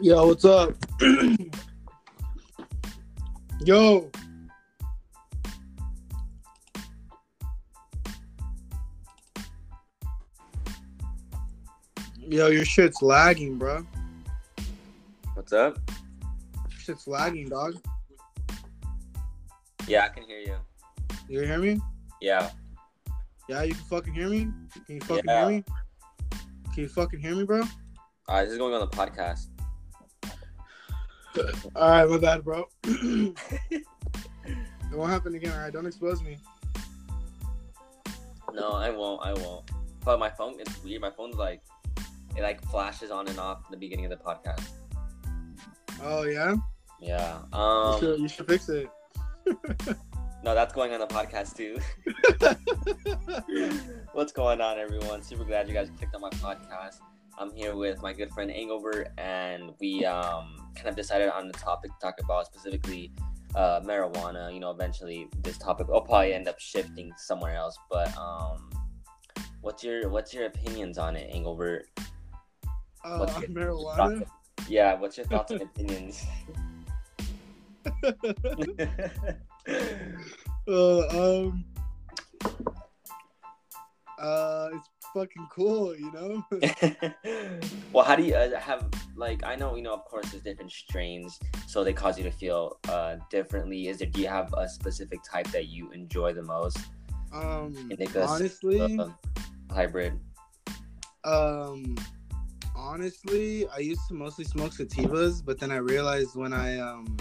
Yo, 0.00 0.26
what's 0.26 0.44
up? 0.44 0.74
Yo. 3.64 4.10
Yo, 12.18 12.46
your 12.48 12.64
shit's 12.64 13.02
lagging, 13.02 13.58
bro. 13.58 13.86
What's 15.34 15.52
up? 15.52 15.78
Shit's 16.78 17.06
lagging, 17.06 17.48
dog. 17.48 17.74
Yeah, 19.86 20.04
I 20.04 20.08
can 20.08 20.24
hear 20.24 20.38
you. 20.38 20.56
You 21.28 21.40
hear 21.40 21.58
me? 21.58 21.80
Yeah. 22.20 22.50
Yeah, 23.48 23.62
you 23.62 23.74
can 23.74 23.84
fucking 23.84 24.14
hear 24.14 24.28
me? 24.28 24.48
Can 24.86 24.96
you 24.96 25.00
fucking 25.02 25.24
Yeah. 25.26 25.48
hear 25.48 25.56
me? 25.58 25.64
Can 26.72 26.82
you 26.82 26.88
fucking 26.88 27.20
hear 27.20 27.36
me, 27.36 27.44
bro? 27.44 27.62
Uh, 28.28 28.42
this 28.42 28.52
is 28.52 28.58
going 28.58 28.72
on 28.72 28.80
the 28.80 28.86
podcast. 28.86 29.48
Alright, 31.76 32.08
my 32.08 32.18
bad, 32.18 32.44
bro. 32.44 32.64
it 32.84 33.34
won't 34.92 35.10
happen 35.10 35.34
again, 35.34 35.52
alright? 35.52 35.72
Don't 35.72 35.86
expose 35.86 36.22
me. 36.22 36.38
No, 38.52 38.70
I 38.70 38.90
won't. 38.90 39.20
I 39.24 39.32
won't. 39.34 39.68
But 40.04 40.18
my 40.20 40.30
phone, 40.30 40.60
it's 40.60 40.82
weird. 40.84 41.00
My 41.00 41.10
phone's 41.10 41.36
like, 41.36 41.62
it 42.36 42.42
like 42.42 42.62
flashes 42.70 43.10
on 43.10 43.26
and 43.28 43.38
off 43.38 43.64
in 43.66 43.72
the 43.72 43.76
beginning 43.76 44.04
of 44.04 44.10
the 44.10 44.24
podcast. 44.24 44.68
Oh 46.02 46.24
yeah? 46.24 46.54
Yeah. 47.00 47.38
You 47.52 47.58
Um. 47.58 48.00
should, 48.00 48.20
you 48.20 48.28
should 48.28 48.46
fix 48.46 48.68
it. 48.68 48.88
No, 50.44 50.54
that's 50.54 50.74
going 50.74 50.92
on 50.92 51.00
the 51.00 51.06
podcast 51.06 51.56
too. 51.56 51.78
What's 54.12 54.32
going 54.32 54.60
on, 54.60 54.78
everyone? 54.78 55.22
Super 55.22 55.44
glad 55.44 55.68
you 55.68 55.74
guys 55.74 55.88
clicked 55.98 56.14
on 56.14 56.20
my 56.20 56.30
podcast. 56.30 56.98
I'm 57.38 57.54
here 57.54 57.74
with 57.74 58.00
my 58.02 58.12
good 58.12 58.30
friend 58.30 58.50
Engelbert, 58.50 59.08
and 59.18 59.72
we 59.80 60.04
um 60.04 60.56
kind 60.74 60.88
of 60.88 60.96
decided 60.96 61.28
on 61.30 61.46
the 61.46 61.54
topic 61.54 61.90
to 61.92 61.98
talk 62.00 62.14
about 62.22 62.46
specifically 62.46 63.12
uh, 63.54 63.80
marijuana. 63.80 64.52
You 64.52 64.60
know, 64.60 64.70
eventually 64.70 65.28
this 65.42 65.58
topic 65.58 65.88
will 65.88 66.00
probably 66.00 66.34
end 66.34 66.48
up 66.48 66.58
shifting 66.58 67.12
somewhere 67.16 67.54
else. 67.54 67.78
But 67.90 68.16
um, 68.16 68.70
what's 69.60 69.84
your 69.84 70.08
what's 70.08 70.32
your 70.32 70.46
opinions 70.46 70.98
on 70.98 71.16
it, 71.16 71.28
Engelbert? 71.32 71.86
Uh, 73.04 73.18
What's 73.18 73.38
your 73.38 73.50
marijuana? 73.50 74.24
Yeah, 74.66 74.94
what's 74.94 75.18
your 75.18 75.26
thoughts 75.26 75.52
and 75.52 75.62
opinions? 75.76 76.24
Uh, 80.66 81.00
um, 81.08 81.64
uh, 84.18 84.68
it's 84.72 84.88
fucking 85.14 85.46
cool, 85.50 85.96
you 85.96 86.10
know. 86.12 86.44
well, 87.92 88.04
how 88.04 88.16
do 88.16 88.22
you 88.24 88.34
uh, 88.34 88.58
have 88.58 88.86
like? 89.16 89.44
I 89.44 89.54
know 89.54 89.76
you 89.76 89.82
know, 89.82 89.94
of 89.94 90.04
course, 90.04 90.30
there's 90.30 90.42
different 90.42 90.72
strains, 90.72 91.38
so 91.66 91.84
they 91.84 91.92
cause 91.92 92.18
you 92.18 92.24
to 92.24 92.30
feel 92.30 92.78
uh, 92.88 93.16
differently. 93.30 93.88
Is 93.88 93.98
there? 93.98 94.08
Do 94.08 94.20
you 94.20 94.28
have 94.28 94.52
a 94.58 94.68
specific 94.68 95.20
type 95.22 95.46
that 95.52 95.68
you 95.68 95.90
enjoy 95.92 96.32
the 96.32 96.42
most? 96.42 96.78
um, 97.32 97.74
honestly, 98.16 98.98
uh, 98.98 99.08
hybrid. 99.70 100.18
um, 101.24 101.96
honestly, 102.76 103.66
I 103.68 103.78
used 103.78 104.02
to 104.08 104.14
mostly 104.14 104.44
smoke 104.44 104.72
sativas, 104.72 105.44
but 105.44 105.58
then 105.58 105.70
I 105.70 105.76
realized 105.76 106.36
when 106.36 106.52
I 106.52 106.78
um 106.78 107.16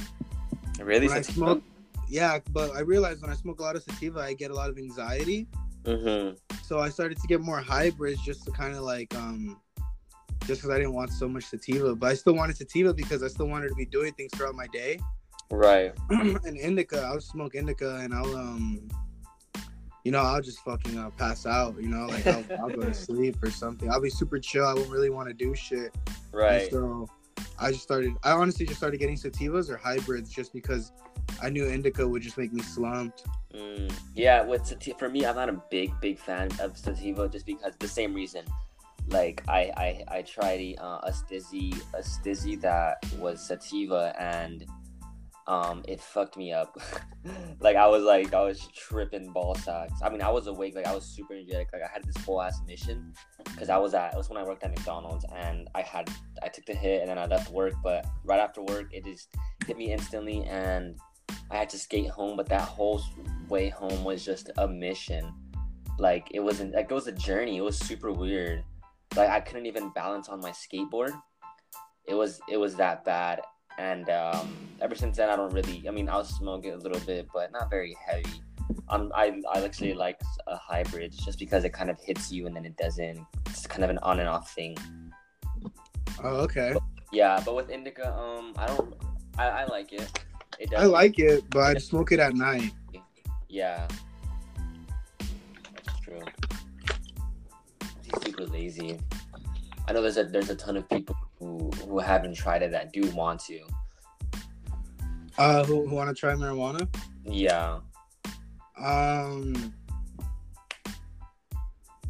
Really? 0.80 1.08
when 1.08 1.18
I 1.18 1.22
smoke, 1.22 1.64
yeah, 2.10 2.40
but 2.50 2.76
I 2.76 2.82
realized 2.82 3.22
when 3.22 3.32
I 3.32 3.36
smoke 3.36 3.60
a 3.60 3.64
lot 3.64 3.76
of 3.76 3.84
sativa, 3.84 4.20
I 4.20 4.34
get 4.34 4.52
a 4.52 4.56
lot 4.56 4.70
of 4.70 4.78
anxiety. 4.78 5.48
Mm-hmm. 5.84 6.36
So 6.64 6.80
I 6.80 6.90
started 6.90 7.20
to 7.20 7.28
get 7.28 7.42
more 7.42 7.60
hybrids 7.60 8.22
just 8.22 8.46
to 8.46 8.52
kind 8.52 8.76
of 8.76 8.84
like 8.84 9.14
um 9.16 9.60
just 10.46 10.62
because 10.62 10.70
I 10.72 10.78
didn't 10.78 10.94
want 10.94 11.12
so 11.12 11.28
much 11.28 11.46
sativa, 11.46 11.96
but 11.96 12.08
I 12.08 12.14
still 12.16 12.36
wanted 12.36 12.58
sativa 12.58 12.94
because 12.94 13.22
I 13.24 13.28
still 13.28 13.48
wanted 13.48 13.70
to 13.70 13.76
be 13.76 13.86
doing 13.86 14.14
things 14.14 14.32
throughout 14.34 14.56
my 14.56 14.68
day. 14.68 15.00
Right. 15.52 15.94
and 16.10 16.58
indica, 16.58 17.02
I'll 17.02 17.22
smoke 17.22 17.56
indica 17.56 17.98
and 17.98 18.14
I'll 18.14 18.36
um 18.36 18.90
you 20.04 20.12
know, 20.12 20.20
I'll 20.20 20.42
just 20.42 20.60
fucking 20.60 20.98
uh, 20.98 21.12
pass 21.12 21.46
out, 21.46 21.76
you 21.82 21.88
know, 21.88 22.08
like 22.08 22.28
I'll, 22.28 22.44
I'll 22.62 22.70
go 22.70 22.82
to 22.84 22.94
sleep 23.08 23.42
or 23.42 23.50
something. 23.50 23.90
I'll 23.90 24.02
be 24.02 24.10
super 24.10 24.38
chill. 24.38 24.66
I 24.66 24.74
won't 24.74 24.90
really 24.90 25.10
want 25.10 25.30
to 25.30 25.34
do 25.34 25.56
shit. 25.56 25.96
And 26.06 26.14
Right. 26.34 26.70
so 26.70 27.08
I 27.60 27.72
just 27.72 27.84
started 27.84 28.14
I 28.24 28.32
honestly 28.32 28.66
just 28.66 28.80
started 28.80 29.00
getting 29.00 29.16
sativas 29.18 29.70
or 29.70 29.78
hybrids 29.78 30.30
just 30.30 30.54
because 30.54 30.92
I 31.42 31.50
knew 31.50 31.68
indica 31.68 32.08
would 32.08 32.22
just 32.22 32.38
make 32.38 32.54
me 32.54 32.62
slumped. 32.62 33.26
Mm, 33.54 33.94
yeah, 34.16 34.44
with 34.44 34.66
sativa, 34.66 34.98
for 34.98 35.10
me, 35.10 35.26
I'm 35.26 35.36
not 35.36 35.50
a 35.50 35.62
big, 35.70 35.92
big 36.02 36.20
fan 36.20 36.50
of 36.60 36.78
sativa 36.78 37.30
just 37.30 37.46
because 37.46 37.74
the 37.80 37.88
same 37.88 38.14
reason. 38.14 38.46
Like 39.10 39.44
I, 39.48 40.04
I, 40.10 40.18
I 40.18 40.22
tried 40.22 40.76
uh, 40.80 41.02
a 41.04 41.12
stizzy, 41.12 41.76
a 41.94 42.00
stizzy 42.00 42.60
that 42.62 43.04
was 43.20 43.46
sativa, 43.46 44.16
and 44.18 44.66
um, 45.48 45.84
it 45.88 46.00
fucked 46.00 46.38
me 46.38 46.54
up. 46.54 46.78
like 47.60 47.76
I 47.76 47.88
was 47.88 48.04
like, 48.04 48.34
I 48.34 48.42
was 48.42 48.68
tripping 48.74 49.32
ball 49.32 49.56
sacks. 49.56 50.00
I 50.02 50.10
mean, 50.10 50.22
I 50.22 50.30
was 50.30 50.48
awake, 50.48 50.76
like 50.76 50.88
I 50.88 50.96
was 50.96 51.06
super 51.06 51.34
energetic. 51.34 51.70
Like 51.74 51.82
I 51.84 51.92
had 51.92 52.04
this 52.06 52.24
whole 52.24 52.42
ass 52.42 52.62
mission 52.66 53.14
because 53.44 53.70
I 53.70 53.78
was 53.78 53.94
at, 53.94 54.14
it 54.14 54.18
was 54.18 54.30
when 54.30 54.38
I 54.38 54.44
worked 54.44 54.64
at 54.64 54.72
McDonald's, 54.72 55.26
and 55.36 55.70
I 55.76 55.82
had, 55.82 56.10
I 56.42 56.48
took 56.48 56.66
the 56.66 56.74
hit, 56.74 57.02
and 57.02 57.10
then 57.10 57.18
I 57.18 57.26
left 57.26 57.52
work. 57.52 57.74
But 57.84 58.06
right 58.24 58.40
after 58.40 58.62
work, 58.62 58.94
it 58.94 59.04
just 59.04 59.30
hit 59.68 59.78
me 59.78 59.92
instantly, 59.92 60.44
and 60.46 60.98
I 61.54 61.58
had 61.58 61.70
to 61.70 61.78
skate 61.78 62.10
home, 62.10 62.36
but 62.36 62.50
that 62.50 62.62
whole 62.62 63.00
way 63.48 63.70
home 63.70 64.04
was 64.04 64.26
just 64.26 64.50
a 64.58 64.68
mission. 64.68 65.32
Like 66.00 66.30
it 66.32 66.40
wasn't 66.40 66.74
like 66.74 66.90
it 66.90 66.94
was 66.94 67.06
a 67.06 67.12
journey. 67.12 67.58
It 67.58 67.62
was 67.62 67.78
super 67.78 68.12
weird. 68.12 68.64
Like 69.16 69.30
I 69.30 69.40
couldn't 69.40 69.68
even 69.68 69.92
balance 69.92 70.30
on 70.30 70.40
my 70.40 70.50
skateboard. 70.50 71.14
It 72.08 72.16
was 72.16 72.42
it 72.50 72.58
was 72.58 72.76
that 72.78 73.06
bad. 73.06 73.42
And 73.78 74.10
um, 74.10 74.52
ever 74.82 74.96
since 74.96 75.18
then, 75.18 75.30
I 75.30 75.36
don't 75.36 75.54
really. 75.54 75.88
I 75.88 75.92
mean, 75.92 76.10
I'll 76.10 76.24
smoke 76.24 76.66
it 76.66 76.72
a 76.72 76.78
little 76.78 77.00
bit, 77.02 77.28
but 77.32 77.52
not 77.52 77.70
very 77.70 77.96
heavy. 78.04 78.42
Um, 78.90 79.12
I 79.14 79.40
I 79.54 79.64
actually 79.64 79.94
like 79.94 80.20
a 80.48 80.58
hybrid 80.58 81.14
just 81.24 81.38
because 81.38 81.64
it 81.66 81.72
kind 81.72 81.92
of 81.92 82.00
hits 82.02 82.32
you 82.32 82.48
and 82.48 82.56
then 82.56 82.66
it 82.66 82.76
doesn't. 82.78 83.20
It's 83.46 83.68
kind 83.68 83.84
of 83.84 83.92
an 83.92 84.00
on 84.00 84.20
and 84.20 84.28
off 84.28 84.52
thing. 84.56 84.76
Oh, 86.24 86.38
okay. 86.38 86.76
Yeah, 87.12 87.44
but 87.46 87.56
with 87.56 87.70
indica, 87.70 88.12
um, 88.18 88.54
I 88.58 88.66
don't. 88.66 88.96
I, 89.38 89.50
I 89.50 89.66
like 89.66 89.94
it. 89.94 90.10
I 90.78 90.86
like 90.86 91.20
it, 91.20 91.44
but 91.50 91.78
I 91.78 91.80
smoke 91.80 92.12
it 92.12 92.20
at 92.20 92.34
night. 92.34 92.72
Yeah. 93.50 93.88
That's 95.20 96.00
true. 96.02 96.22
He's 98.04 98.24
super 98.24 98.46
lazy. 98.46 99.00
I 99.88 99.94
know 99.94 100.02
there's 100.02 100.18
a 100.18 100.24
there's 100.24 100.50
a 100.50 100.56
ton 100.56 100.78
of 100.78 100.90
people 100.90 101.16
who 101.40 101.70
who 101.88 102.00
haven't 102.00 102.36
tried 102.36 102.64
it 102.64 102.72
that 102.72 102.94
do 102.94 103.10
want 103.12 103.42
to. 103.42 103.60
Uh 105.38 105.64
who, 105.66 105.88
who 105.88 105.96
want 105.96 106.10
to 106.10 106.16
try 106.16 106.34
marijuana? 106.34 106.88
Yeah. 107.26 107.80
Um 108.78 109.74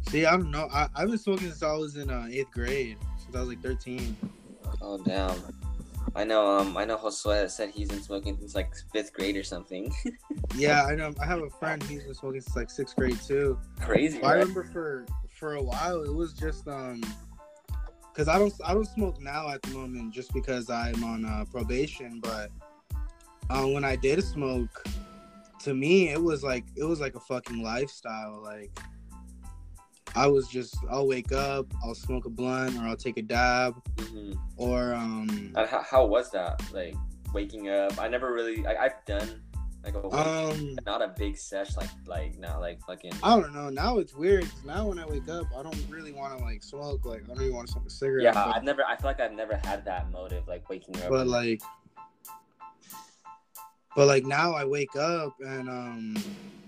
See, 0.08 0.26
I 0.26 0.36
don't 0.36 0.50
know. 0.50 0.68
I, 0.72 0.88
I've 0.94 1.08
been 1.08 1.18
smoking 1.18 1.48
since 1.48 1.62
I 1.62 1.72
was 1.72 1.96
in 1.96 2.08
uh, 2.08 2.28
eighth 2.30 2.52
grade, 2.52 2.98
since 3.18 3.34
I 3.34 3.40
was 3.40 3.48
like 3.48 3.62
13. 3.62 4.16
Oh 4.80 4.98
damn. 4.98 5.34
I 6.14 6.24
know. 6.24 6.58
Um. 6.58 6.76
I 6.76 6.84
know. 6.84 6.96
Josue 6.96 7.50
said 7.50 7.70
he's 7.70 7.88
been 7.88 8.02
smoking 8.02 8.36
since 8.38 8.54
like 8.54 8.72
fifth 8.92 9.12
grade 9.12 9.36
or 9.36 9.44
something. 9.44 9.92
Yeah, 10.56 10.84
I 10.84 10.94
know. 10.94 11.12
I 11.20 11.26
have 11.26 11.42
a 11.42 11.50
friend. 11.50 11.82
He's 11.82 12.04
been 12.04 12.14
smoking 12.14 12.40
since 12.40 12.54
like 12.54 12.70
sixth 12.70 12.94
grade 12.94 13.20
too. 13.20 13.58
Crazy. 13.80 14.20
But 14.20 14.26
I 14.28 14.32
remember 14.34 14.62
for 14.64 15.04
for 15.36 15.54
a 15.54 15.62
while 15.62 16.02
it 16.04 16.14
was 16.14 16.32
just 16.32 16.68
um 16.68 17.02
because 18.12 18.28
I 18.28 18.38
don't 18.38 18.54
I 18.64 18.72
don't 18.72 18.86
smoke 18.86 19.20
now 19.20 19.48
at 19.50 19.62
the 19.62 19.70
moment 19.70 20.14
just 20.14 20.32
because 20.32 20.70
I'm 20.70 21.02
on 21.02 21.24
uh, 21.24 21.44
probation. 21.50 22.20
But 22.20 22.50
um, 23.50 23.72
when 23.72 23.84
I 23.84 23.96
did 23.96 24.22
smoke, 24.22 24.86
to 25.64 25.74
me 25.74 26.10
it 26.10 26.22
was 26.22 26.44
like 26.44 26.64
it 26.76 26.84
was 26.84 27.00
like 27.00 27.16
a 27.16 27.20
fucking 27.20 27.62
lifestyle. 27.62 28.40
Like 28.40 28.78
I 30.16 30.26
was 30.26 30.48
just 30.48 30.76
I'll 30.90 31.06
wake 31.08 31.32
up, 31.32 31.66
I'll 31.84 31.94
smoke 31.94 32.24
a 32.26 32.30
blunt, 32.30 32.76
or 32.78 32.82
I'll 32.82 32.96
take 32.96 33.16
a 33.16 33.22
dab, 33.22 33.74
Mhm. 33.96 34.38
or 34.56 34.94
um 34.94 35.52
And 35.56 35.66
how, 35.68 35.82
how 35.82 36.06
was 36.06 36.30
that? 36.32 36.62
Like 36.72 36.94
waking 37.32 37.68
up. 37.68 37.98
I 37.98 38.08
never 38.08 38.32
really. 38.32 38.66
I, 38.66 38.84
I've 38.84 39.04
done 39.06 39.42
like 39.84 39.94
a 39.94 40.06
um 40.16 40.78
not 40.86 41.02
a 41.02 41.08
big 41.08 41.36
sesh 41.36 41.76
like 41.76 41.90
like 42.06 42.38
not 42.38 42.60
like 42.60 42.80
fucking. 42.86 43.12
I 43.22 43.38
don't 43.40 43.52
know. 43.52 43.68
Now 43.70 43.98
it's 43.98 44.14
weird. 44.14 44.44
'cause 44.44 44.64
now 44.64 44.86
when 44.88 44.98
I 44.98 45.06
wake 45.06 45.28
up, 45.28 45.46
I 45.56 45.62
don't 45.62 45.76
really 45.90 46.12
want 46.12 46.38
to 46.38 46.44
like 46.44 46.62
smoke. 46.62 47.04
Like 47.04 47.24
I 47.24 47.34
don't 47.34 47.42
even 47.42 47.54
want 47.54 47.66
to 47.66 47.72
smoke 47.72 47.86
a 47.86 47.90
cigarette. 47.90 48.22
Yeah, 48.24 48.32
but- 48.32 48.56
I've 48.56 48.64
never. 48.64 48.84
I 48.84 48.96
feel 48.96 49.06
like 49.10 49.20
I've 49.20 49.32
never 49.32 49.56
had 49.64 49.84
that 49.84 50.10
motive, 50.10 50.46
like 50.48 50.68
waking 50.70 50.96
up. 51.02 51.08
but 51.10 51.26
like 51.26 51.60
but 53.94 54.06
like 54.06 54.24
now 54.24 54.52
i 54.52 54.64
wake 54.64 54.94
up 54.96 55.34
and 55.40 55.68
um 55.68 56.16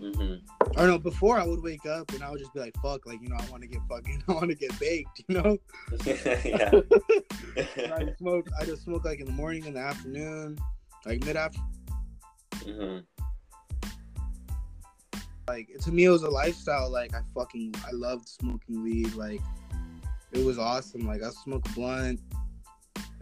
hmm 0.00 0.34
or 0.76 0.86
no 0.86 0.98
before 0.98 1.38
i 1.38 1.46
would 1.46 1.62
wake 1.62 1.86
up 1.86 2.10
and 2.12 2.22
i 2.22 2.30
would 2.30 2.38
just 2.38 2.52
be 2.52 2.60
like 2.60 2.74
fuck 2.82 3.06
like 3.06 3.20
you 3.22 3.28
know 3.28 3.36
i 3.38 3.50
want 3.50 3.62
to 3.62 3.68
get 3.68 3.80
fucking 3.88 4.22
i 4.28 4.32
want 4.32 4.48
to 4.48 4.54
get 4.54 4.78
baked 4.78 5.22
you 5.28 5.34
know? 5.34 5.58
Yeah. 6.44 6.70
I 7.94 8.14
smoke 8.18 8.48
i 8.60 8.64
just 8.64 8.84
smoke 8.84 9.04
like 9.04 9.20
in 9.20 9.26
the 9.26 9.32
morning 9.32 9.64
in 9.66 9.74
the 9.74 9.80
afternoon 9.80 10.58
like 11.04 11.24
mid 11.24 11.36
after 11.36 11.60
hmm 12.64 12.98
like 15.48 15.68
to 15.80 15.92
me 15.92 16.04
it 16.04 16.10
was 16.10 16.22
a 16.22 16.30
lifestyle 16.30 16.90
like 16.90 17.14
i 17.14 17.20
fucking 17.34 17.74
i 17.86 17.92
loved 17.92 18.28
smoking 18.28 18.82
weed 18.82 19.14
like 19.14 19.40
it 20.32 20.44
was 20.44 20.58
awesome 20.58 21.06
like 21.06 21.22
i 21.22 21.30
smoke 21.30 21.64
blunt 21.74 22.20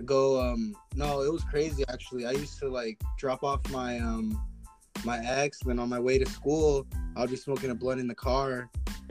go 0.05 0.41
um 0.41 0.75
no 0.94 1.23
it 1.23 1.32
was 1.32 1.44
crazy 1.44 1.85
actually 1.88 2.26
i 2.26 2.32
used 2.32 2.58
to 2.58 2.69
like 2.69 3.00
drop 3.17 3.43
off 3.43 3.61
my 3.70 3.99
um 3.99 4.41
my 5.05 5.19
ex 5.25 5.61
then 5.64 5.79
on 5.79 5.88
my 5.88 5.99
way 5.99 6.19
to 6.19 6.26
school 6.26 6.87
i'll 7.17 7.26
be 7.26 7.37
smoking 7.37 7.70
a 7.70 7.75
blunt 7.75 8.00
in 8.00 8.08
the 8.08 8.14
car 8.14 8.70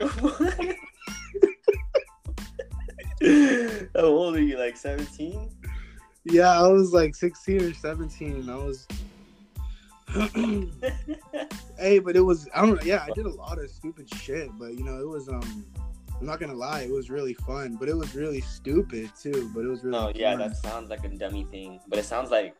How 3.94 4.02
old 4.02 4.36
are 4.36 4.42
you? 4.42 4.58
Like 4.58 4.76
17? 4.76 5.50
yeah 6.24 6.58
i 6.58 6.66
was 6.66 6.92
like 6.92 7.14
16 7.14 7.62
or 7.62 7.74
17 7.74 8.48
i 8.48 8.56
was 8.56 8.86
hey 11.78 11.98
but 11.98 12.16
it 12.16 12.20
was 12.20 12.48
i 12.54 12.62
don't 12.62 12.76
know 12.76 12.82
yeah 12.82 13.04
i 13.06 13.10
did 13.14 13.26
a 13.26 13.30
lot 13.30 13.58
of 13.58 13.70
stupid 13.70 14.08
shit 14.14 14.48
but 14.58 14.74
you 14.74 14.84
know 14.84 15.00
it 15.00 15.08
was 15.08 15.28
um 15.28 15.66
i'm 16.20 16.26
not 16.26 16.40
gonna 16.40 16.54
lie 16.54 16.80
it 16.82 16.90
was 16.90 17.10
really 17.10 17.34
fun 17.34 17.76
but 17.78 17.88
it 17.88 17.96
was 17.96 18.14
really 18.14 18.40
stupid 18.40 19.10
too 19.20 19.50
but 19.54 19.64
it 19.64 19.68
was 19.68 19.84
really 19.84 19.98
no, 19.98 20.12
yeah, 20.14 20.36
that 20.36 20.56
sounds 20.56 20.90
like 20.90 21.04
a 21.04 21.08
dummy 21.08 21.44
thing, 21.44 21.80
but 21.88 21.98
it 21.98 22.04
sounds 22.04 22.30
like 22.30 22.56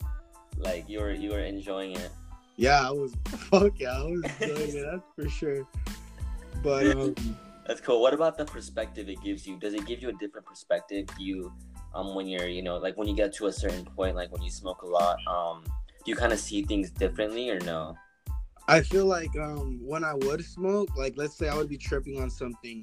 like 0.59 0.89
you 0.89 1.01
were 1.01 1.13
you 1.13 1.31
were 1.31 1.41
enjoying 1.41 1.93
it. 1.97 2.11
yeah 2.57 2.87
i 2.87 2.91
was 2.91 3.15
fuck 3.27 3.79
yeah 3.79 3.93
i 3.93 4.03
was 4.05 4.23
enjoying 4.41 4.77
it 4.77 4.87
that's 4.91 5.09
for 5.17 5.29
sure 5.29 5.67
but 6.63 6.87
um 6.87 7.15
That's 7.67 7.81
cool. 7.81 8.03
What 8.03 8.13
about 8.13 8.37
the 8.37 8.45
perspective 8.45 9.09
it 9.09 9.23
gives 9.23 9.47
you? 9.47 9.59
Does 9.59 9.73
it 9.73 9.87
give 9.87 10.03
you 10.03 10.11
a 10.11 10.13
different 10.13 10.47
perspective? 10.47 11.09
You, 11.19 11.51
um, 11.95 12.15
when 12.15 12.27
you're, 12.27 12.47
you 12.47 12.63
know, 12.63 12.77
like 12.77 12.97
when 12.99 13.09
you 13.09 13.17
get 13.17 13.33
to 13.37 13.47
a 13.47 13.53
certain 13.53 13.87
point, 13.87 14.17
like 14.17 14.31
when 14.31 14.43
you 14.43 14.51
smoke 14.51 14.83
a 14.83 14.87
lot, 14.87 15.17
um, 15.27 15.65
do 15.65 16.11
you 16.11 16.15
kind 16.17 16.33
of 16.33 16.39
see 16.39 16.63
things 16.63 16.91
differently 16.91 17.49
or 17.49 17.59
no? 17.61 17.97
I 18.69 18.81
feel 18.81 19.07
like 19.07 19.35
um 19.39 19.79
when 19.83 20.05
I 20.05 20.15
would 20.15 20.45
smoke, 20.45 20.89
like 20.97 21.15
let's 21.17 21.37
say 21.37 21.49
I 21.49 21.55
would 21.55 21.69
be 21.69 21.79
tripping 21.79 22.21
on 22.21 22.29
something, 22.31 22.83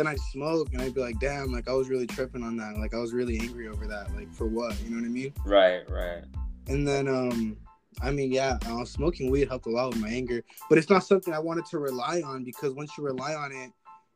then 0.00 0.06
I'd 0.06 0.18
smoke 0.18 0.72
and 0.72 0.80
I'd 0.80 0.94
be 0.94 1.00
like, 1.02 1.20
damn, 1.20 1.52
like 1.52 1.68
I 1.68 1.74
was 1.74 1.90
really 1.90 2.06
tripping 2.06 2.42
on 2.42 2.56
that. 2.56 2.78
Like 2.78 2.94
I 2.94 2.98
was 2.98 3.12
really 3.12 3.38
angry 3.38 3.68
over 3.68 3.86
that. 3.86 4.14
Like 4.16 4.32
for 4.32 4.46
what? 4.46 4.74
You 4.82 4.90
know 4.90 4.96
what 5.02 5.04
I 5.04 5.10
mean? 5.10 5.34
Right, 5.44 5.82
right. 5.90 6.24
And 6.68 6.88
then 6.88 7.06
um 7.06 7.58
I 8.00 8.10
mean, 8.10 8.32
yeah, 8.32 8.56
uh, 8.66 8.84
smoking 8.86 9.30
weed 9.30 9.48
helped 9.48 9.66
a 9.66 9.70
lot 9.70 9.90
with 9.90 9.98
my 9.98 10.08
anger, 10.08 10.42
but 10.70 10.78
it's 10.78 10.88
not 10.88 11.04
something 11.04 11.34
I 11.34 11.38
wanted 11.38 11.66
to 11.66 11.78
rely 11.78 12.22
on 12.24 12.44
because 12.44 12.72
once 12.72 12.96
you 12.96 13.04
rely 13.04 13.34
on 13.34 13.52
it, 13.52 13.72